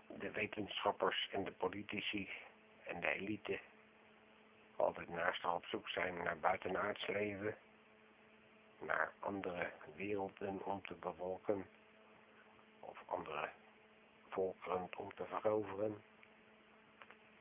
de 0.07 0.31
wetenschappers 0.31 1.29
en 1.31 1.43
de 1.43 1.51
politici 1.51 2.29
en 2.83 2.99
de 2.99 3.09
elite 3.09 3.59
altijd 4.75 5.09
naast 5.09 5.45
op 5.45 5.65
zoek 5.65 5.89
zijn 5.89 6.23
naar 6.23 6.39
buitenaards 6.39 7.07
leven, 7.07 7.57
naar 8.79 9.11
andere 9.19 9.71
werelden 9.95 10.65
om 10.65 10.81
te 10.81 10.93
bevolken, 10.93 11.65
of 12.79 13.03
andere 13.05 13.49
volkeren 14.29 14.89
om 14.97 15.13
te 15.13 15.25
veroveren, 15.25 16.01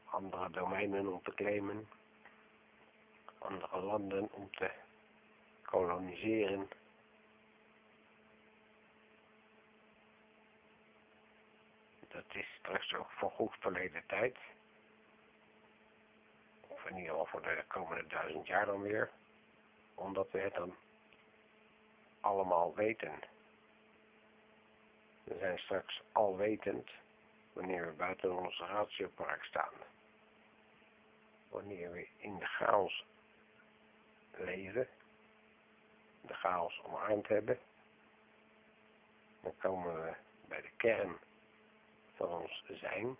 andere 0.04 0.50
domeinen 0.50 1.12
om 1.12 1.22
te 1.22 1.34
claimen, 1.34 1.88
andere 3.38 3.80
landen 3.80 4.32
om 4.32 4.50
te 4.50 4.70
koloniseren. 5.62 6.68
Dat 12.08 12.24
is 12.28 12.46
straks 12.58 12.94
ook 12.94 13.10
voor 13.10 13.30
goed 13.30 13.54
verleden 13.60 14.02
tijd. 14.06 14.36
Of 16.60 16.84
in 16.84 16.96
ieder 16.96 17.10
geval 17.10 17.26
voor 17.26 17.42
de 17.42 17.64
komende 17.68 18.06
duizend 18.06 18.46
jaar 18.46 18.66
dan 18.66 18.80
weer. 18.80 19.10
Omdat 19.94 20.30
we 20.30 20.38
het 20.38 20.54
dan 20.54 20.76
allemaal 22.28 22.74
weten. 22.74 23.12
We 25.24 25.36
zijn 25.38 25.58
straks 25.58 26.02
alwetend 26.12 26.90
wanneer 27.52 27.86
we 27.86 27.92
buiten 27.92 28.36
ons 28.36 28.58
ratiopark 28.58 29.44
staan. 29.44 29.74
Wanneer 31.48 31.92
we 31.92 32.08
in 32.16 32.38
de 32.38 32.46
chaos 32.46 33.04
leven, 34.30 34.88
de 36.20 36.34
chaos 36.34 36.80
omarmd 36.84 37.28
hebben, 37.28 37.58
dan 39.40 39.56
komen 39.58 40.04
we 40.04 40.14
bij 40.48 40.60
de 40.60 40.70
kern 40.76 41.16
van 42.14 42.28
ons 42.28 42.64
zijn. 42.66 43.16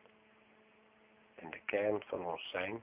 En 1.35 1.51
de 1.51 1.61
kern 1.64 2.03
van 2.03 2.27
ons 2.27 2.51
zijn 2.51 2.83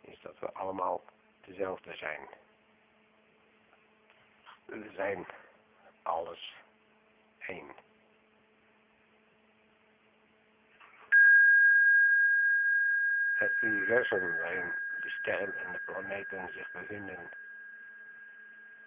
is 0.00 0.20
dat 0.20 0.38
we 0.38 0.52
allemaal 0.52 1.02
dezelfde 1.40 1.96
zijn. 1.96 2.28
We 4.64 4.90
zijn 4.94 5.26
alles 6.06 6.54
één. 7.38 7.74
Het 13.32 13.52
universum 13.60 14.36
waarin 14.36 14.72
de 15.02 15.10
sterren 15.10 15.58
en 15.64 15.72
de 15.72 15.80
planeten 15.84 16.52
zich 16.52 16.72
bevinden 16.72 17.30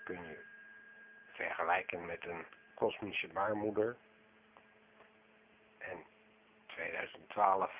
kun 0.03 0.25
je 0.25 0.43
vergelijken 1.32 2.05
met 2.05 2.25
een 2.25 2.45
kosmische 2.73 3.27
baarmoeder. 3.27 3.95
En 5.77 6.03
2012 6.65 7.71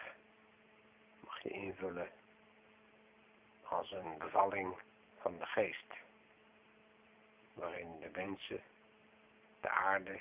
mag 1.19 1.41
je 1.43 1.49
invullen 1.49 2.10
als 3.63 3.91
een 3.91 4.17
bevalling 4.17 4.82
van 5.19 5.38
de 5.38 5.45
geest. 5.45 5.93
Waarin 7.54 7.99
de 7.99 8.10
mensen, 8.13 8.62
de 9.62 9.69
aarde, 9.69 10.19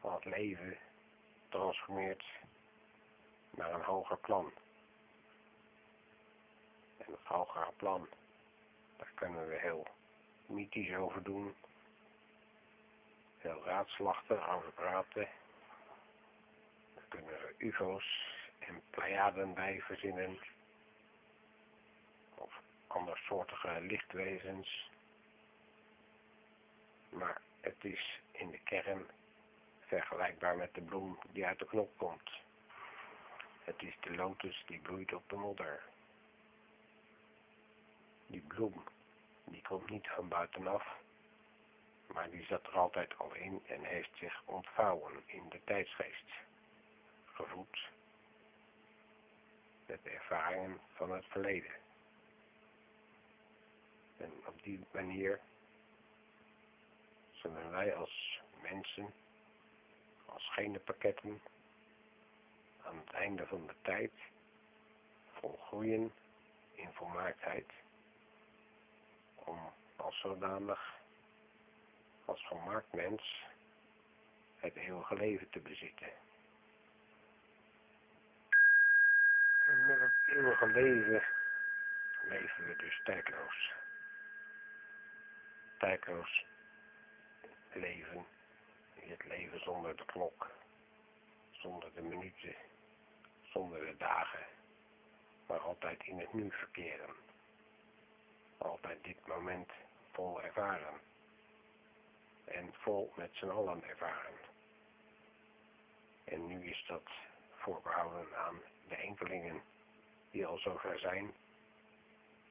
al 0.00 0.14
het 0.14 0.24
leven 0.24 0.76
transformeert 1.48 2.24
naar 3.50 3.74
een 3.74 3.82
hoger 3.82 4.18
plan. 4.18 4.52
En 6.96 7.12
het 7.12 7.24
hogere 7.24 7.72
plan, 7.76 8.08
daar 8.96 9.12
kunnen 9.14 9.48
we 9.48 9.58
heel 9.58 9.86
mythisch 10.46 10.94
over 10.94 11.22
doen. 11.22 11.54
Heel 13.38 13.64
raadslachtig 13.64 14.48
over 14.48 14.72
praten. 14.72 15.28
Daar 16.94 17.04
kunnen 17.08 17.30
we 17.30 17.54
ufo's 17.58 18.32
en 18.58 18.82
pleiaden 18.90 19.54
bij 19.54 19.80
verzinnen. 19.80 20.38
Of 22.34 22.60
andersoortige 22.86 23.80
lichtwezens. 23.80 24.90
Maar 27.08 27.40
het 27.64 27.84
is 27.84 28.20
in 28.32 28.50
de 28.50 28.58
kern 28.58 29.06
vergelijkbaar 29.80 30.56
met 30.56 30.74
de 30.74 30.80
bloem 30.80 31.18
die 31.32 31.46
uit 31.46 31.58
de 31.58 31.66
knop 31.66 31.96
komt. 31.96 32.30
Het 33.64 33.82
is 33.82 33.96
de 34.00 34.14
lotus 34.14 34.62
die 34.66 34.78
bloeit 34.78 35.12
op 35.12 35.28
de 35.28 35.36
modder. 35.36 35.82
Die 38.26 38.40
bloem 38.40 38.84
die 39.44 39.62
komt 39.62 39.90
niet 39.90 40.08
van 40.08 40.28
buitenaf, 40.28 40.96
maar 42.06 42.30
die 42.30 42.44
zat 42.44 42.66
er 42.66 42.78
altijd 42.78 43.18
al 43.18 43.34
in 43.34 43.62
en 43.66 43.84
heeft 43.84 44.16
zich 44.18 44.42
ontvouwen 44.44 45.22
in 45.26 45.48
de 45.48 45.60
tijdsgeest, 45.64 46.30
gevoed 47.24 47.88
met 49.86 50.02
de 50.02 50.10
ervaringen 50.10 50.80
van 50.94 51.12
het 51.12 51.24
verleden. 51.24 51.72
En 54.16 54.32
op 54.46 54.62
die 54.62 54.86
manier 54.92 55.40
zullen 57.44 57.70
wij 57.70 57.94
als 57.94 58.40
mensen, 58.62 59.14
als 60.26 60.58
pakketten, 60.84 61.42
aan 62.82 62.96
het 62.98 63.10
einde 63.10 63.46
van 63.46 63.66
de 63.66 63.74
tijd 63.82 64.12
volgroeien 65.32 66.12
in 66.72 66.92
volmaaktheid 66.92 67.72
om 69.34 69.72
als 69.96 70.20
zodanig, 70.20 70.94
als 72.24 72.46
volmaakt 72.46 72.92
mens, 72.92 73.44
het 74.58 74.74
eeuwige 74.74 75.14
leven 75.14 75.50
te 75.50 75.60
bezitten. 75.60 76.12
En 79.66 79.86
met 79.86 80.00
het 80.00 80.36
eeuwige 80.36 80.66
leven 80.66 81.22
leven 82.28 82.66
we 82.66 82.76
dus 82.76 83.00
tijdloos. 83.04 83.72
Tijdloos 85.78 86.44
leven 87.74 88.26
in 88.94 89.10
het 89.10 89.24
leven 89.24 89.60
zonder 89.60 89.96
de 89.96 90.04
klok, 90.04 90.50
zonder 91.50 91.94
de 91.94 92.02
minuten, 92.02 92.54
zonder 93.42 93.86
de 93.86 93.96
dagen, 93.96 94.46
maar 95.46 95.60
altijd 95.60 96.06
in 96.06 96.18
het 96.18 96.32
nu 96.32 96.50
verkeren 96.50 97.24
altijd 98.64 99.04
dit 99.04 99.26
moment 99.26 99.70
vol 100.12 100.42
ervaren. 100.42 101.00
En 102.44 102.74
vol 102.74 103.12
met 103.16 103.30
z'n 103.32 103.48
allen 103.48 103.84
ervaren. 103.84 104.34
En 106.24 106.46
nu 106.46 106.70
is 106.70 106.84
dat 106.86 107.10
voorbehouden 107.54 108.36
aan 108.36 108.60
de 108.88 108.94
enkelingen 108.94 109.62
die 110.30 110.46
al 110.46 110.58
zover 110.58 110.98
zijn. 110.98 111.34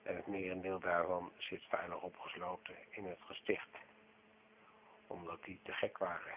En 0.03 0.15
het 0.15 0.27
merendeel 0.27 0.79
daarvan 0.79 1.31
zit 1.37 1.63
veilig 1.63 2.01
opgesloten 2.01 2.75
in 2.89 3.05
het 3.05 3.21
gesticht. 3.21 3.69
Omdat 5.07 5.43
die 5.43 5.59
te 5.63 5.73
gek 5.73 5.97
waren. 5.97 6.35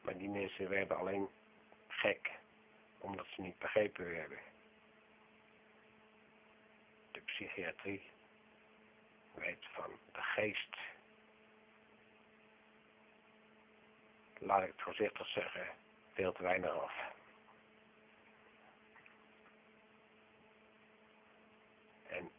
Maar 0.00 0.18
die 0.18 0.28
mensen 0.28 0.68
werden 0.68 0.96
alleen 0.96 1.28
gek, 1.88 2.30
omdat 2.98 3.26
ze 3.26 3.40
niet 3.40 3.58
begrepen 3.58 4.16
hebben. 4.16 4.38
De 7.10 7.20
psychiatrie 7.20 8.10
weet 9.34 9.66
van 9.72 9.90
de 10.12 10.22
geest, 10.22 10.76
laat 14.38 14.62
ik 14.62 14.68
het 14.68 14.82
voorzichtig 14.82 15.28
zeggen, 15.28 15.66
veel 16.12 16.32
te 16.32 16.42
weinig 16.42 16.70
af. 16.70 16.94
En 22.06 22.30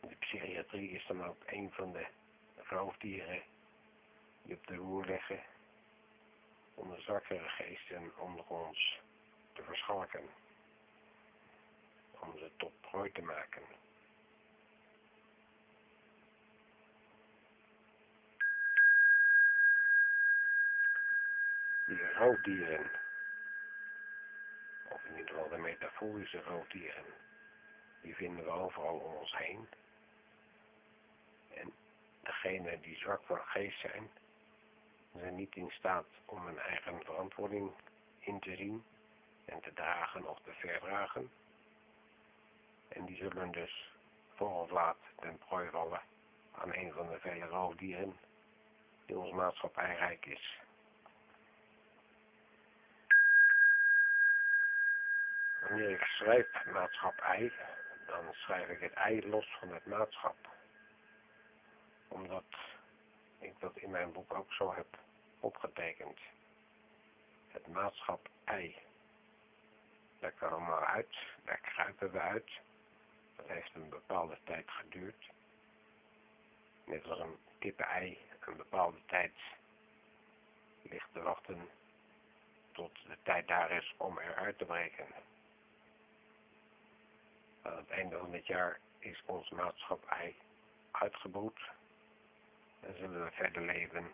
de 0.00 0.16
psychiatrie 0.18 0.90
is 0.90 1.06
dan 1.06 1.24
ook 1.24 1.42
een 1.46 1.72
van 1.72 1.92
de 1.92 2.06
roofdieren 2.68 3.42
die 4.42 4.56
op 4.56 4.66
de 4.66 4.74
roer 4.74 5.04
liggen 5.04 5.42
om 6.74 6.90
de 6.90 7.00
zwakkere 7.00 7.48
geesten 7.48 8.18
onder 8.18 8.44
ons 8.46 9.00
te 9.52 9.62
verschalken, 9.62 10.28
om 12.20 12.38
ze 12.38 12.50
tot 12.56 12.80
prooi 12.80 13.12
te 13.12 13.22
maken. 13.22 13.62
Die 21.86 22.12
roofdieren, 22.12 22.90
of 24.88 25.04
in 25.04 25.16
ieder 25.16 25.34
geval 25.34 25.48
de 25.48 25.58
metaforische 25.58 26.42
roofdieren, 26.42 27.04
die 28.00 28.14
vinden 28.14 28.44
we 28.44 28.50
overal 28.50 28.98
om 28.98 29.14
ons 29.14 29.36
heen. 29.36 29.68
En 31.54 31.74
degenen 32.26 32.80
die 32.80 32.96
zwak 32.96 33.22
van 33.24 33.40
geest 33.44 33.80
zijn, 33.80 34.10
zijn 35.14 35.34
niet 35.34 35.56
in 35.56 35.70
staat 35.70 36.06
om 36.24 36.46
hun 36.46 36.58
eigen 36.58 37.04
verantwoording 37.04 37.72
in 38.18 38.40
te 38.40 38.56
zien 38.56 38.84
en 39.44 39.60
te 39.60 39.72
dragen 39.72 40.28
of 40.28 40.38
te 40.40 40.52
verdragen. 40.52 41.30
En 42.88 43.04
die 43.04 43.16
zullen 43.16 43.52
dus 43.52 43.90
voor 44.34 44.62
of 44.62 44.70
laat 44.70 44.98
ten 45.20 45.38
prooi 45.38 45.70
vallen 45.70 46.00
aan 46.52 46.74
een 46.74 46.92
van 46.92 47.08
de 47.08 47.18
vele 47.20 47.46
roofdieren 47.46 48.16
die 49.06 49.18
ons 49.18 49.32
maatschappij 49.32 49.96
rijk 49.96 50.26
is. 50.26 50.58
Wanneer 55.60 55.90
ik 55.90 56.02
schrijf 56.02 56.64
maatschappij, 56.64 57.52
dan 58.06 58.24
schrijf 58.32 58.68
ik 58.68 58.80
het 58.80 58.92
ei 58.92 59.28
los 59.28 59.56
van 59.60 59.74
het 59.74 59.86
maatschap. 59.86 60.55
Omdat 62.08 62.44
ik 63.38 63.60
dat 63.60 63.76
in 63.76 63.90
mijn 63.90 64.12
boek 64.12 64.34
ook 64.34 64.52
zo 64.52 64.74
heb 64.74 64.98
opgetekend. 65.40 66.18
Het 67.48 67.66
maatschap 67.66 68.28
ei. 68.44 68.76
Daar 70.18 70.32
komen 70.32 70.78
we 70.78 70.86
uit, 70.86 71.16
daar 71.44 71.60
kruipen 71.60 72.12
we 72.12 72.20
uit. 72.20 72.50
Dat 73.36 73.46
heeft 73.46 73.74
een 73.74 73.88
bepaalde 73.88 74.38
tijd 74.44 74.70
geduurd. 74.70 75.30
Net 76.84 77.06
als 77.06 77.18
een 77.18 77.38
kippen-ei 77.58 78.18
een 78.46 78.56
bepaalde 78.56 78.98
tijd 79.06 79.32
ligt 80.82 81.12
te 81.12 81.22
wachten 81.22 81.68
tot 82.72 82.92
de 83.06 83.16
tijd 83.22 83.48
daar 83.48 83.70
is 83.70 83.94
om 83.96 84.18
eruit 84.18 84.58
te 84.58 84.64
breken. 84.64 85.06
Aan 87.62 87.76
het 87.76 87.90
einde 87.90 88.18
van 88.18 88.30
dit 88.30 88.46
jaar 88.46 88.80
is 88.98 89.22
ons 89.26 89.50
maatschappij 89.50 90.36
uitgebroed 90.90 91.60
en 92.80 92.96
zullen 92.96 93.24
we 93.24 93.30
verder 93.30 93.62
leven 93.62 94.12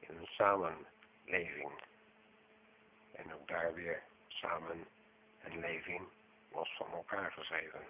in 0.00 0.16
een 0.16 0.26
samenleving. 0.26 1.82
En 3.12 3.34
ook 3.34 3.48
daar 3.48 3.74
weer 3.74 4.02
samen 4.28 4.86
een 5.42 5.58
leving 5.58 6.08
los 6.50 6.76
van 6.76 6.92
elkaar 6.92 7.32
geschreven. 7.32 7.80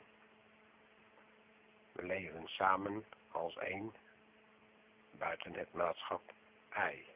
We 1.92 2.02
leven 2.02 2.48
samen 2.48 3.04
als 3.30 3.56
één 3.56 3.94
buiten 5.10 5.54
het 5.54 5.72
maatschap 5.72 6.32
ei. 6.68 7.10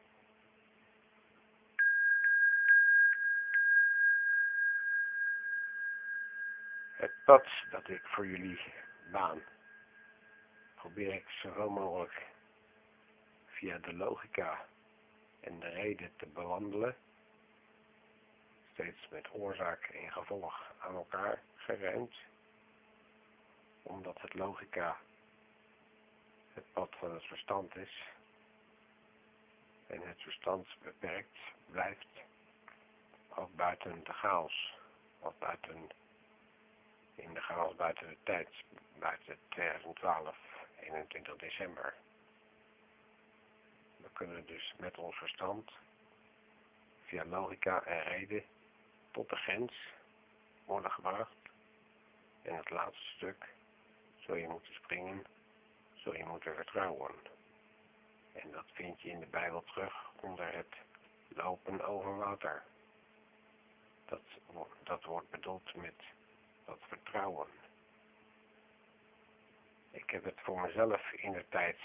Het 6.96 7.12
pad 7.25 7.46
dat 7.70 7.88
ik 7.88 8.03
voor 8.05 8.27
jullie 8.27 8.61
baan, 9.11 9.42
probeer 10.75 11.14
ik 11.14 11.29
zoveel 11.29 11.70
mogelijk 11.70 12.27
via 13.66 13.79
de 13.79 13.92
logica 13.92 14.66
en 15.40 15.61
de 15.61 15.68
reden 15.68 16.11
te 16.16 16.26
bewandelen, 16.26 16.96
steeds 18.72 19.09
met 19.11 19.29
oorzaak 19.33 19.85
en 19.85 20.12
gevolg 20.12 20.72
aan 20.79 20.94
elkaar 20.94 21.42
gerend, 21.55 22.12
omdat 23.83 24.20
het 24.20 24.35
logica 24.35 24.96
het 26.55 26.72
pad 26.72 26.94
van 26.98 27.14
het 27.14 27.24
verstand 27.24 27.76
is 27.76 28.02
en 29.87 30.00
het 30.00 30.20
verstand 30.22 30.66
beperkt 30.83 31.38
blijft, 31.70 32.09
ook 33.29 33.55
buiten 33.55 34.05
de 34.05 34.12
chaos, 34.12 34.74
of 35.18 35.38
buiten, 35.38 35.88
in 37.14 37.35
de 37.35 37.40
chaos 37.40 37.74
buiten 37.74 38.09
de 38.09 38.16
tijd, 38.22 38.48
buiten 38.98 39.38
2012, 39.48 40.37
21 40.81 41.37
december. 41.37 41.94
We 44.07 44.12
kunnen 44.12 44.47
dus 44.47 44.75
met 44.79 44.99
ons 44.99 45.16
verstand, 45.16 45.71
via 47.05 47.25
logica 47.25 47.83
en 47.83 48.03
reden, 48.03 48.45
tot 49.11 49.29
de 49.29 49.37
grens 49.37 49.73
worden 50.64 50.90
gebracht. 50.90 51.37
En 52.42 52.57
het 52.57 52.71
laatste 52.71 53.05
stuk 53.05 53.55
zul 54.16 54.35
je 54.35 54.49
moeten 54.49 54.75
springen, 54.75 55.25
zul 55.95 56.14
je 56.14 56.25
moeten 56.25 56.55
vertrouwen. 56.55 57.14
En 58.33 58.51
dat 58.51 58.64
vind 58.73 59.01
je 59.01 59.11
in 59.11 59.21
de 59.21 59.27
Bijbel 59.27 59.64
terug 59.64 60.11
onder 60.21 60.55
het 60.55 60.75
lopen 61.29 61.87
over 61.87 62.16
water. 62.16 62.62
Dat, 64.05 64.23
dat 64.83 65.05
wordt 65.05 65.31
bedoeld 65.31 65.75
met 65.75 66.03
dat 66.64 66.81
vertrouwen. 66.88 67.49
Ik 69.90 70.11
heb 70.11 70.25
het 70.25 70.40
voor 70.40 70.61
mezelf 70.61 71.12
in 71.12 71.33
de 71.33 71.45
tijd 71.49 71.79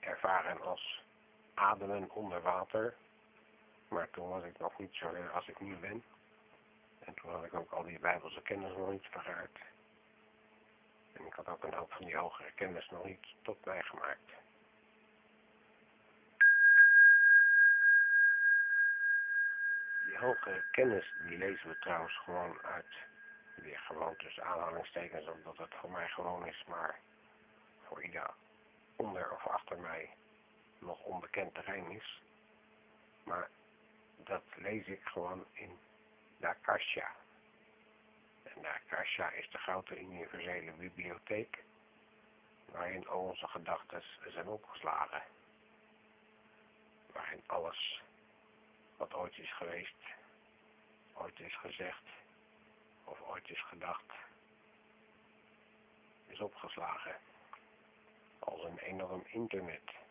ervaren 0.00 0.60
als 0.60 1.04
ademen 1.56 2.10
onder 2.10 2.42
water. 2.42 2.94
Maar 3.88 4.10
toen 4.10 4.28
was 4.28 4.44
ik 4.44 4.58
nog 4.58 4.78
niet 4.78 4.94
zo 4.94 5.10
ver 5.10 5.30
als 5.30 5.48
ik 5.48 5.60
nu 5.60 5.76
ben. 5.76 6.04
En 6.98 7.14
toen 7.14 7.30
had 7.30 7.44
ik 7.44 7.54
ook 7.54 7.70
al 7.70 7.82
die 7.82 7.98
bijbelse 7.98 8.42
kennis 8.42 8.76
nog 8.76 8.90
niet 8.90 9.06
vergaard. 9.10 9.58
En 11.12 11.26
ik 11.26 11.32
had 11.32 11.48
ook 11.48 11.64
een 11.64 11.74
hoop 11.74 11.92
van 11.92 12.04
die 12.04 12.16
hogere 12.16 12.52
kennis 12.52 12.88
nog 12.90 13.04
niet 13.04 13.26
tot 13.42 13.64
mij 13.64 13.82
gemaakt. 13.82 14.32
Die 20.06 20.18
hogere 20.18 20.64
kennis, 20.70 21.14
die 21.28 21.38
lezen 21.38 21.68
we 21.68 21.78
trouwens 21.78 22.18
gewoon 22.18 22.62
uit, 22.62 22.94
weer 23.54 23.78
gewoon 23.78 24.16
tussen 24.16 24.44
aanhalingstekens, 24.44 25.28
omdat 25.28 25.56
het 25.56 25.74
voor 25.74 25.90
mij 25.90 26.08
gewoon 26.08 26.46
is, 26.46 26.64
maar 26.68 26.98
voor 27.82 28.02
ieder 28.02 28.30
onder 28.96 29.32
of 29.32 29.46
achter 29.46 29.78
mij 29.78 30.14
nog 30.86 31.04
onbekend 31.04 31.54
terrein 31.54 31.90
is. 31.90 32.22
Maar 33.22 33.48
dat 34.16 34.42
lees 34.56 34.86
ik 34.86 35.00
gewoon 35.04 35.44
in 35.52 35.78
de 36.36 36.46
Akasha. 36.46 37.14
En 38.42 38.62
de 38.62 38.68
Akasha 38.68 39.30
is 39.30 39.50
de 39.50 39.58
grote 39.58 40.00
universele 40.00 40.72
bibliotheek 40.72 41.64
waarin 42.70 43.08
al 43.08 43.20
onze 43.20 43.48
gedachten 43.48 44.02
zijn 44.26 44.48
opgeslagen. 44.48 45.22
Waarin 47.12 47.42
alles 47.46 48.02
wat 48.96 49.14
ooit 49.14 49.38
is 49.38 49.52
geweest, 49.52 49.96
ooit 51.12 51.40
is 51.40 51.56
gezegd 51.56 52.04
of 53.04 53.20
ooit 53.20 53.50
is 53.50 53.62
gedacht, 53.62 54.12
is 56.26 56.40
opgeslagen 56.40 57.16
als 58.38 58.64
een 58.64 58.78
enorm 58.78 59.22
internet 59.26 60.05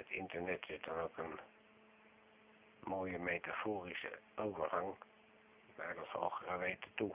het 0.00 0.10
internet 0.10 0.64
zit 0.66 0.84
dan 0.84 0.98
ook 0.98 1.18
een 1.18 1.40
mooie 2.80 3.18
metaforische 3.18 4.18
overgang 4.34 4.94
naar 5.76 5.94
dat 5.94 6.06
hogere 6.06 6.56
weten 6.56 6.90
toe. 6.94 7.14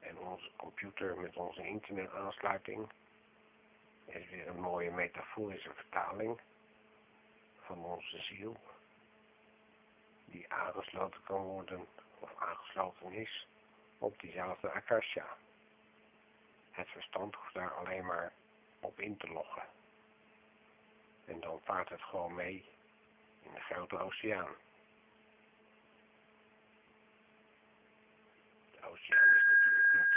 En 0.00 0.18
onze 0.18 0.50
computer 0.56 1.18
met 1.18 1.36
onze 1.36 1.66
internetaansluiting 1.66 2.90
is 4.04 4.28
weer 4.30 4.48
een 4.48 4.60
mooie 4.60 4.90
metaforische 4.90 5.72
vertaling 5.74 6.40
van 7.60 7.84
onze 7.84 8.22
ziel, 8.22 8.56
die 10.24 10.52
aangesloten 10.52 11.22
kan 11.22 11.42
worden 11.42 11.86
of 12.18 12.34
aangesloten 12.38 13.12
is 13.12 13.46
op 13.98 14.20
diezelfde 14.20 14.70
akasha. 14.70 15.36
Het 16.70 16.88
verstand 16.88 17.34
hoeft 17.34 17.54
daar 17.54 17.74
alleen 17.74 18.06
maar 18.06 18.32
op 18.80 19.00
in 19.00 19.16
te 19.16 19.28
loggen. 19.28 19.62
En 21.28 21.40
dan 21.40 21.60
vaart 21.64 21.88
het 21.88 22.02
gewoon 22.02 22.34
mee 22.34 22.68
in 23.42 23.54
de 23.54 23.60
grote 23.60 23.98
oceaan. 23.98 24.54
De 28.70 28.86
oceaan 28.86 29.34
is 29.34 29.44
natuurlijk 29.44 29.92
niet 29.92 30.16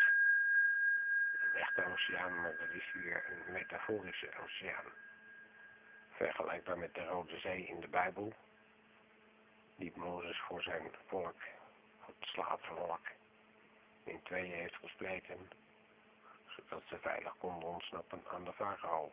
een 1.43 1.59
echte 1.59 1.85
oceaan, 1.85 2.41
maar 2.41 2.57
dat 2.57 2.69
is 2.69 2.91
hier 2.93 3.25
een 3.31 3.51
metaforische 3.51 4.29
oceaan. 4.43 4.85
Vergelijkbaar 6.09 6.77
met 6.77 6.93
de 6.93 7.05
Rode 7.05 7.39
Zee 7.39 7.65
in 7.65 7.79
de 7.79 7.87
Bijbel, 7.87 8.33
die 9.75 9.91
Mozes 9.95 10.39
voor 10.39 10.61
zijn 10.61 10.91
volk, 11.07 11.41
het 11.99 12.15
slaapvolk, 12.19 13.07
in 14.03 14.23
tweeën 14.23 14.51
heeft 14.51 14.75
gespleten, 14.75 15.49
zodat 16.47 16.83
ze 16.85 16.97
veilig 16.97 17.37
konden 17.37 17.69
ontsnappen 17.69 18.23
aan 18.27 18.43
de 18.43 18.53
farao. 18.53 19.11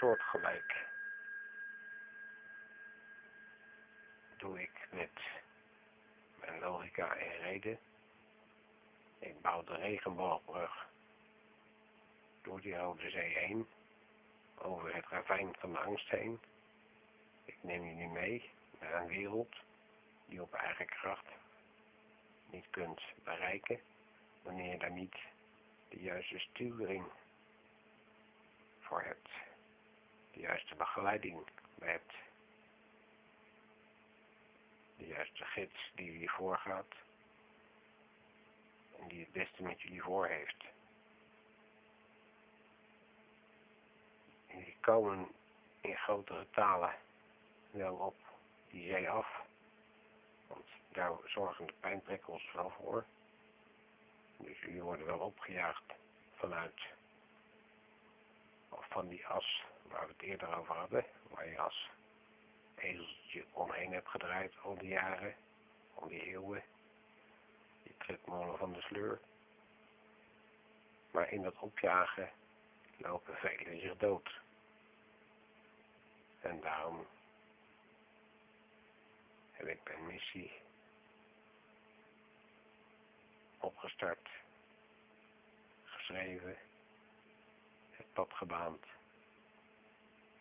Soortgelijk 0.00 0.86
doe 4.36 4.60
ik 4.60 4.88
met 4.90 5.10
mijn 6.40 6.60
logica 6.60 7.16
en 7.16 7.38
reden. 7.40 7.78
Ik 9.18 9.40
bouw 9.40 9.64
de 9.64 9.74
regenboogbrug 9.74 10.88
door 12.42 12.60
die 12.60 12.76
Rode 12.76 13.10
Zee 13.10 13.38
heen, 13.38 13.68
over 14.58 14.94
het 14.94 15.06
ravijn 15.06 15.54
van 15.58 15.72
de 15.72 15.78
angst 15.78 16.08
heen. 16.08 16.40
Ik 17.44 17.56
neem 17.60 17.84
jullie 17.84 18.08
mee 18.08 18.50
naar 18.78 18.94
een 18.94 19.08
wereld 19.08 19.56
die 20.26 20.42
op 20.42 20.52
eigen 20.54 20.86
kracht 20.86 21.26
niet 22.50 22.70
kunt 22.70 23.00
bereiken, 23.24 23.80
wanneer 24.42 24.72
je 24.72 24.78
daar 24.78 24.92
niet 24.92 25.16
de 25.88 26.00
juiste 26.00 26.38
sturing 26.38 27.04
voor 28.80 29.02
hebt, 29.02 29.28
de 30.32 30.40
juiste 30.40 30.74
begeleiding 30.74 31.46
hebt 31.80 32.12
de 34.96 35.06
juiste 35.06 35.44
gids 35.44 35.90
die 35.94 36.12
jullie 36.12 36.30
voorgaat 36.30 36.94
en 38.98 39.08
die 39.08 39.20
het 39.20 39.32
beste 39.32 39.62
met 39.62 39.80
jullie 39.80 40.02
voor 40.02 40.26
heeft. 40.26 40.64
En 44.46 44.64
die 44.64 44.76
komen 44.80 45.28
in 45.80 45.96
grotere 45.96 46.46
talen 46.50 46.94
wel 47.70 47.94
op 47.94 48.16
die 48.70 48.90
zee 48.90 49.10
af, 49.10 49.40
want 50.46 50.66
daar 50.88 51.12
zorgen 51.24 51.66
de 51.66 51.74
pijnprikkels 51.80 52.52
wel 52.52 52.70
voor. 52.70 53.04
Dus 54.36 54.60
jullie 54.60 54.82
worden 54.82 55.06
wel 55.06 55.18
opgejaagd 55.18 55.92
vanuit, 56.34 56.80
of 58.68 58.86
van 58.88 59.08
die 59.08 59.26
as 59.26 59.62
waar 59.90 60.06
we 60.06 60.12
het 60.12 60.22
eerder 60.22 60.56
over 60.56 60.74
hadden, 60.74 61.04
waar 61.28 61.48
je 61.48 61.58
as 61.58 61.88
ezeltje 62.74 63.44
omheen 63.52 63.92
heb 63.92 64.06
gedraaid 64.06 64.52
al 64.62 64.78
die 64.78 64.88
jaren, 64.88 65.34
al 65.94 66.08
die 66.08 66.22
eeuwen. 66.22 66.62
Die 67.82 67.94
tredmolen 67.98 68.58
van 68.58 68.72
de 68.72 68.80
sleur. 68.80 69.20
Maar 71.10 71.32
in 71.32 71.42
dat 71.42 71.58
opjagen 71.58 72.30
lopen 72.96 73.36
velen 73.36 73.80
zich 73.80 73.96
dood. 73.96 74.40
En 76.40 76.60
daarom 76.60 77.06
heb 79.50 79.66
ik 79.66 79.80
mijn 79.84 80.06
missie 80.06 80.52
opgestart, 83.58 84.28
geschreven, 85.84 86.56
het 87.90 88.12
pad 88.12 88.32
gebaand 88.32 88.84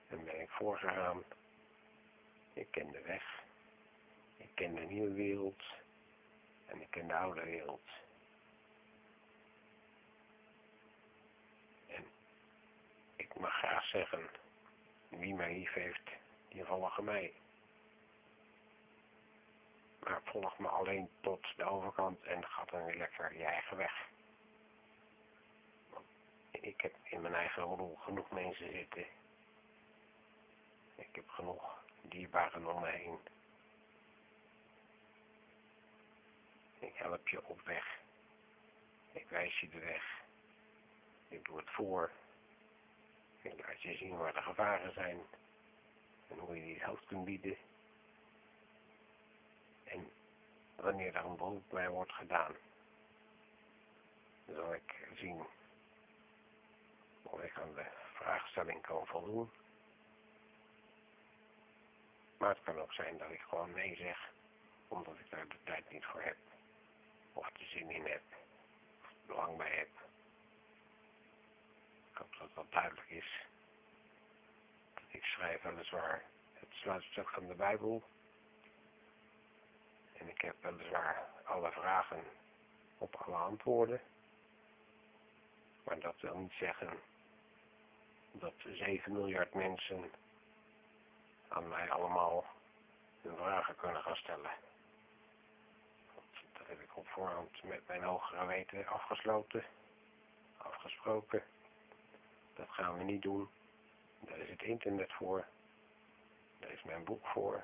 en 0.10 0.26
ben 0.26 0.41
ik 0.41 0.50
voorgegaan 0.50 1.24
ik 2.60 2.72
ken 2.72 2.91
de 2.91 3.02
weg. 3.02 3.43
Ik 4.38 4.50
ken 4.54 4.76
de 4.76 4.82
nieuwe 4.82 5.13
wereld. 5.13 5.63
En 6.65 6.82
ik 6.82 6.88
ken 6.89 7.08
de 7.08 7.15
oude 7.15 7.43
wereld. 7.43 7.88
En 11.88 12.06
ik 13.15 13.36
mag 13.36 13.58
graag 13.58 13.86
zeggen, 13.86 14.30
wie 15.10 15.34
mij 15.34 15.54
lief 15.54 15.74
heeft, 15.74 16.10
die 16.48 16.63
volgt 16.63 17.02
mij. 17.02 17.34
Maar 20.00 20.22
volg 20.24 20.60
me 20.60 20.67
alleen 20.67 21.10
tot 21.22 21.48
de 21.56 21.63
overkant 21.63 22.24
en 22.24 22.45
ga 22.45 22.65
dan 22.65 22.86
weer 22.86 22.98
lekker 22.98 23.38
je 23.38 23.43
eigen 23.45 23.78
weg. 23.78 24.08
Want 25.89 26.06
ik 26.52 26.82
heb 26.82 26.95
in 27.04 27.22
mijn 27.22 27.34
eigen 27.34 27.63
rol 27.63 27.95
genoeg 27.95 28.32
mensen 28.32 28.72
zitten. 28.72 29.06
Ik 30.99 31.15
heb 31.15 31.29
genoeg 31.29 31.83
dierbaren 32.01 32.75
om 32.75 32.81
me 32.81 32.88
heen. 32.88 33.19
Ik 36.79 36.95
help 36.95 37.27
je 37.27 37.45
op 37.45 37.62
weg. 37.62 37.99
Ik 39.12 39.29
wijs 39.29 39.59
je 39.59 39.69
de 39.69 39.79
weg. 39.79 40.21
Ik 41.27 41.45
doe 41.45 41.57
het 41.57 41.69
voor. 41.69 42.12
Ik 43.41 43.65
laat 43.65 43.81
je 43.81 43.95
zien 43.95 44.17
waar 44.17 44.33
de 44.33 44.41
gevaren 44.41 44.93
zijn. 44.93 45.19
En 46.27 46.38
hoe 46.38 46.55
je 46.55 46.63
die 46.63 46.83
hulp 46.83 47.01
kunt 47.07 47.25
bieden. 47.25 47.57
En 49.83 50.12
wanneer 50.75 51.15
er 51.15 51.25
een 51.25 51.35
beroep 51.35 51.69
bij 51.69 51.89
wordt 51.89 52.12
gedaan, 52.12 52.55
zal 54.45 54.73
ik 54.73 55.07
zien 55.15 55.47
of 57.23 57.41
ik 57.41 57.57
aan 57.57 57.73
de 57.73 57.85
vraagstelling 58.13 58.81
kan 58.81 59.05
voldoen. 59.05 59.51
Maar 62.39 62.49
het 62.49 62.63
kan 62.63 62.80
ook 62.80 62.93
zijn 62.93 63.17
dat 63.17 63.32
ik 63.32 63.41
gewoon 63.41 63.71
nee 63.71 63.95
zeg, 63.95 64.32
omdat 64.88 65.19
ik 65.19 65.30
daar 65.30 65.47
de 65.47 65.56
tijd 65.63 65.91
niet 65.91 66.06
voor 66.06 66.21
heb. 66.21 66.38
Of 67.34 67.52
de 67.52 67.65
zin 67.65 67.89
in 67.89 68.06
heb. 68.06 68.21
Of 69.02 69.13
belang 69.25 69.58
bij 69.58 69.75
heb. 69.75 69.89
Ik 72.12 72.17
hoop 72.17 72.36
dat 72.39 72.49
dat 72.54 72.71
duidelijk 72.71 73.10
is. 73.10 73.45
Ik 75.08 75.23
schrijf 75.23 75.62
weliswaar 75.62 76.23
het 76.54 76.69
sluitstuk 76.71 77.30
van 77.30 77.47
de 77.47 77.56
Bijbel. 77.56 78.04
En 80.13 80.30
ik 80.30 80.41
heb 80.41 80.56
weliswaar 80.62 81.28
alle 81.43 81.71
vragen 81.71 82.23
op 82.97 83.15
alle 83.15 83.36
antwoorden. 83.36 84.02
Maar 85.84 85.99
dat 85.99 86.21
wil 86.21 86.38
niet 86.38 86.54
zeggen 86.60 86.99
dat 88.32 88.54
7 88.65 89.12
miljard 89.12 89.54
mensen 89.54 90.12
aan 91.49 91.67
mij 91.67 91.91
allemaal 91.91 92.45
hun 93.21 93.35
vragen 93.35 93.75
kunnen 93.75 94.01
gaan 94.01 94.15
stellen. 94.15 94.51
dat 96.57 96.67
heb 96.67 96.79
ik 96.81 96.97
op 96.97 97.07
voorhand 97.07 97.63
met 97.63 97.88
mijn 97.88 98.03
hogere 98.03 98.45
weten 98.45 98.88
afgesloten, 98.88 99.63
afgesproken. 100.57 101.43
Dat 102.55 102.69
gaan 102.69 102.97
we 102.97 103.03
niet 103.03 103.21
doen. 103.21 103.49
Daar 104.19 104.38
is 104.38 104.49
het 104.49 104.62
internet 104.62 105.13
voor. 105.13 105.45
Daar 106.59 106.71
is 106.71 106.83
mijn 106.83 107.03
boek 107.03 107.25
voor. 107.25 107.63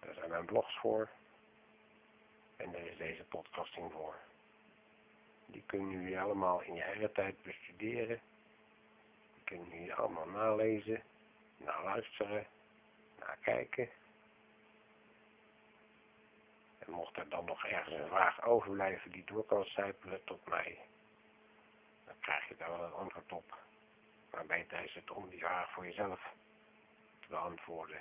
Daar 0.00 0.14
zijn 0.14 0.30
mijn 0.30 0.44
blogs 0.44 0.78
voor. 0.78 1.08
En 2.56 2.72
daar 2.72 2.86
is 2.86 2.96
deze 2.96 3.24
podcasting 3.24 3.92
voor. 3.92 4.14
Die 5.46 5.62
kunnen 5.66 5.90
jullie 5.90 6.20
allemaal 6.20 6.60
in 6.62 6.74
je 6.74 6.82
eigen 6.82 7.12
tijd 7.12 7.42
bestuderen. 7.42 8.20
Die 9.34 9.44
kunnen 9.44 9.68
jullie 9.68 9.94
allemaal 9.94 10.26
nalezen 10.26 11.02
naar 11.58 11.84
luisteren, 11.84 12.46
naar 13.18 13.38
kijken. 13.42 13.88
En 16.78 16.90
mocht 16.90 17.16
er 17.16 17.28
dan 17.28 17.44
nog 17.44 17.64
ergens 17.64 17.94
een 17.94 18.08
vraag 18.08 18.42
overblijven 18.42 19.10
die 19.10 19.24
door 19.24 19.44
kan 19.44 19.64
sijpelen 19.64 20.24
tot 20.24 20.46
mij, 20.46 20.78
dan 22.04 22.14
krijg 22.20 22.48
je 22.48 22.56
daar 22.56 22.70
wel 22.70 22.86
een 22.86 22.92
antwoord 22.92 23.32
op. 23.32 23.58
Maar 24.30 24.46
beter 24.46 24.84
is 24.84 24.94
het 24.94 25.10
om 25.10 25.28
die 25.28 25.38
vraag 25.38 25.72
voor 25.72 25.84
jezelf 25.84 26.34
te 27.20 27.28
beantwoorden. 27.28 28.00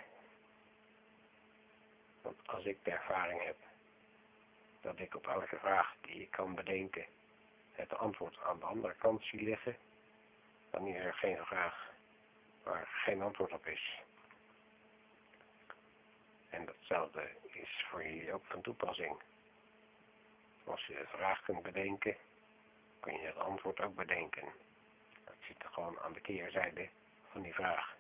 Want 2.22 2.48
als 2.48 2.66
ik 2.66 2.84
de 2.84 2.92
ervaring 2.92 3.44
heb 3.44 3.58
dat 4.82 5.00
ik 5.00 5.16
op 5.16 5.28
elke 5.28 5.58
vraag 5.58 5.96
die 6.02 6.22
ik 6.22 6.32
kan 6.32 6.56
bedenken 6.56 7.06
het 7.72 7.98
antwoord 7.98 8.38
aan 8.42 8.60
de 8.60 8.66
andere 8.66 8.96
kant 8.96 9.24
zie 9.24 9.42
liggen, 9.42 9.78
dan 10.70 10.88
is 10.88 11.04
er 11.04 11.14
geen 11.14 11.46
vraag 11.46 11.92
waar 12.68 12.88
geen 12.88 13.22
antwoord 13.22 13.54
op 13.54 13.66
is. 13.66 14.02
En 16.50 16.66
datzelfde 16.66 17.30
is 17.52 17.86
voor 17.90 18.04
jullie 18.04 18.34
ook 18.34 18.46
van 18.46 18.62
toepassing. 18.62 19.22
Als 20.64 20.86
je 20.86 21.00
een 21.00 21.08
vraag 21.08 21.42
kunt 21.42 21.64
bedenken, 21.64 22.16
kun 23.00 23.14
je 23.14 23.26
het 23.26 23.38
antwoord 23.38 23.82
ook 23.82 23.96
bedenken. 23.96 24.54
Dat 25.26 25.36
zit 25.40 25.64
er 25.64 25.70
gewoon 25.70 26.00
aan 26.00 26.14
de 26.14 26.22
keerzijde 26.22 26.90
van 27.32 27.42
die 27.42 27.54
vraag. 27.54 27.96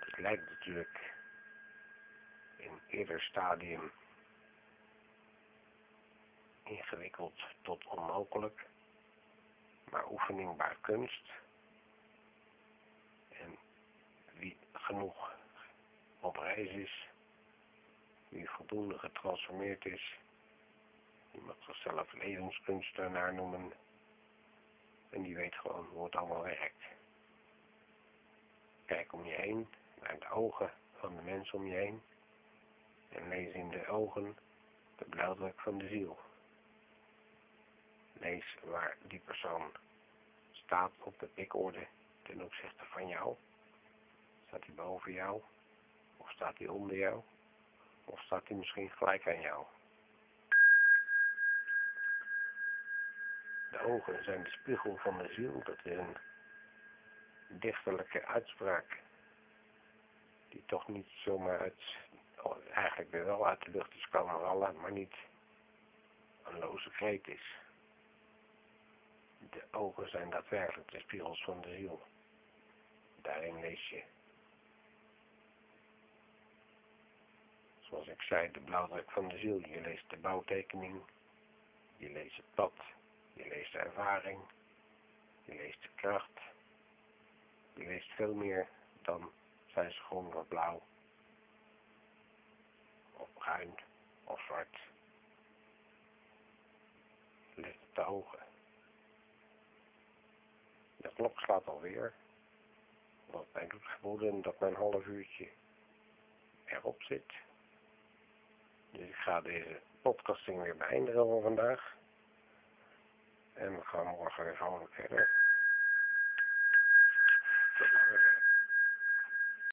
Het 0.00 0.18
lijkt 0.18 0.50
natuurlijk 0.50 1.17
in 2.58 2.80
eerder 2.88 3.20
stadium 3.20 3.92
ingewikkeld 6.62 7.40
tot 7.62 7.84
onmogelijk, 7.86 8.66
maar 9.90 10.10
oefening 10.10 10.56
bij 10.56 10.76
kunst 10.80 11.30
genoeg 14.88 15.36
op 16.20 16.36
reis 16.36 16.70
is, 16.70 17.08
die 18.28 18.50
voldoende 18.50 18.98
getransformeerd 18.98 19.84
is, 19.86 20.18
die 21.30 21.40
mag 21.40 21.56
zichzelf 21.60 22.12
levenskunstenaar 22.12 23.34
noemen. 23.34 23.72
En 25.10 25.22
die 25.22 25.34
weet 25.34 25.54
gewoon 25.54 25.86
hoe 25.86 26.04
het 26.04 26.16
allemaal 26.16 26.42
werkt. 26.42 26.82
Kijk 28.84 29.12
om 29.12 29.24
je 29.24 29.34
heen, 29.34 29.68
naar 30.00 30.18
de 30.18 30.30
ogen 30.30 30.72
van 30.94 31.16
de 31.16 31.22
mensen 31.22 31.58
om 31.58 31.66
je 31.66 31.74
heen 31.74 32.02
en 33.08 33.28
lees 33.28 33.54
in 33.54 33.68
de 33.68 33.86
ogen 33.86 34.36
de 34.96 35.04
blauwdruk 35.04 35.60
van 35.60 35.78
de 35.78 35.88
ziel. 35.88 36.18
Lees 38.12 38.56
waar 38.62 38.96
die 39.02 39.20
persoon 39.20 39.72
staat 40.52 40.92
op 40.98 41.18
de 41.18 41.26
pikorde 41.26 41.86
ten 42.22 42.42
opzichte 42.42 42.84
van 42.84 43.08
jou. 43.08 43.36
Staat 44.46 44.64
hij 44.64 44.74
boven 44.74 45.12
jou? 45.12 45.42
Of 46.16 46.30
staat 46.30 46.58
hij 46.58 46.68
onder 46.68 46.96
jou? 46.96 47.22
Of 48.04 48.20
staat 48.20 48.48
hij 48.48 48.56
misschien 48.56 48.90
gelijk 48.90 49.28
aan 49.28 49.40
jou? 49.40 49.66
De 53.70 53.80
ogen 53.80 54.24
zijn 54.24 54.42
de 54.42 54.50
spiegel 54.50 54.96
van 54.96 55.18
de 55.18 55.32
ziel. 55.32 55.62
Dat 55.64 55.78
is 55.82 55.96
een 55.96 56.16
dichterlijke 57.48 58.26
uitspraak. 58.26 59.02
Die 60.48 60.62
toch 60.66 60.88
niet 60.88 61.08
zomaar 61.08 61.58
uit, 61.58 61.96
eigenlijk 62.72 63.10
weer 63.10 63.24
wel 63.24 63.46
uit 63.46 63.64
de 63.64 63.70
lucht 63.70 63.94
is 63.94 64.08
komen 64.08 64.40
vallen, 64.40 64.80
maar 64.80 64.92
niet 64.92 65.14
een 66.44 66.58
loze 66.58 66.90
kreet 66.90 67.28
is. 67.28 67.56
De 69.50 69.62
ogen 69.70 70.08
zijn 70.08 70.30
daadwerkelijk 70.30 70.90
de 70.90 71.00
spiegels 71.00 71.44
van 71.44 71.60
de 71.60 71.76
ziel. 71.76 72.02
Daarin 73.22 73.60
lees 73.60 73.88
je, 73.88 74.02
zoals 77.80 78.06
ik 78.06 78.22
zei, 78.22 78.50
de 78.50 78.60
blauwdruk 78.60 79.10
van 79.10 79.28
de 79.28 79.38
ziel. 79.38 79.58
Je 79.58 79.80
leest 79.80 80.10
de 80.10 80.16
bouwtekening, 80.16 81.02
je 81.96 82.10
leest 82.10 82.36
het 82.36 82.54
pad, 82.54 82.74
je 83.32 83.48
leest 83.48 83.72
de 83.72 83.78
ervaring, 83.78 84.40
je 85.44 85.54
leest 85.54 85.82
de 85.82 85.88
kracht, 85.94 86.40
je 87.74 87.84
leest 87.86 88.10
veel 88.10 88.34
meer 88.34 88.68
dan 89.02 89.32
zijn 89.66 89.92
ze 89.92 90.14
of 90.14 90.48
blauw, 90.48 90.82
of 93.18 93.28
bruin 93.34 93.74
of 94.24 94.40
zwart. 94.40 94.78
Je 97.54 97.60
leest 97.60 97.94
de 97.94 98.04
ogen. 98.04 98.38
De 100.96 101.10
klok 101.14 101.38
slaat 101.38 101.66
alweer. 101.66 102.14
Wat 103.26 103.46
mij 103.52 103.66
doet 103.66 103.84
vermoeden 103.84 104.42
dat 104.42 104.60
mijn 104.60 104.74
half 104.74 105.06
uurtje 105.06 105.48
erop 106.64 107.02
zit. 107.02 107.32
Dus 108.90 109.08
ik 109.08 109.14
ga 109.14 109.40
deze 109.40 109.80
podcasting 110.02 110.62
weer 110.62 110.76
beëindigen 110.76 111.24
voor 111.24 111.42
vandaag. 111.42 111.96
En 113.52 113.74
we 113.74 113.84
gaan 113.84 114.06
morgen 114.06 114.44
weer 114.44 114.56
gewoon 114.56 114.88
verder. 114.90 115.47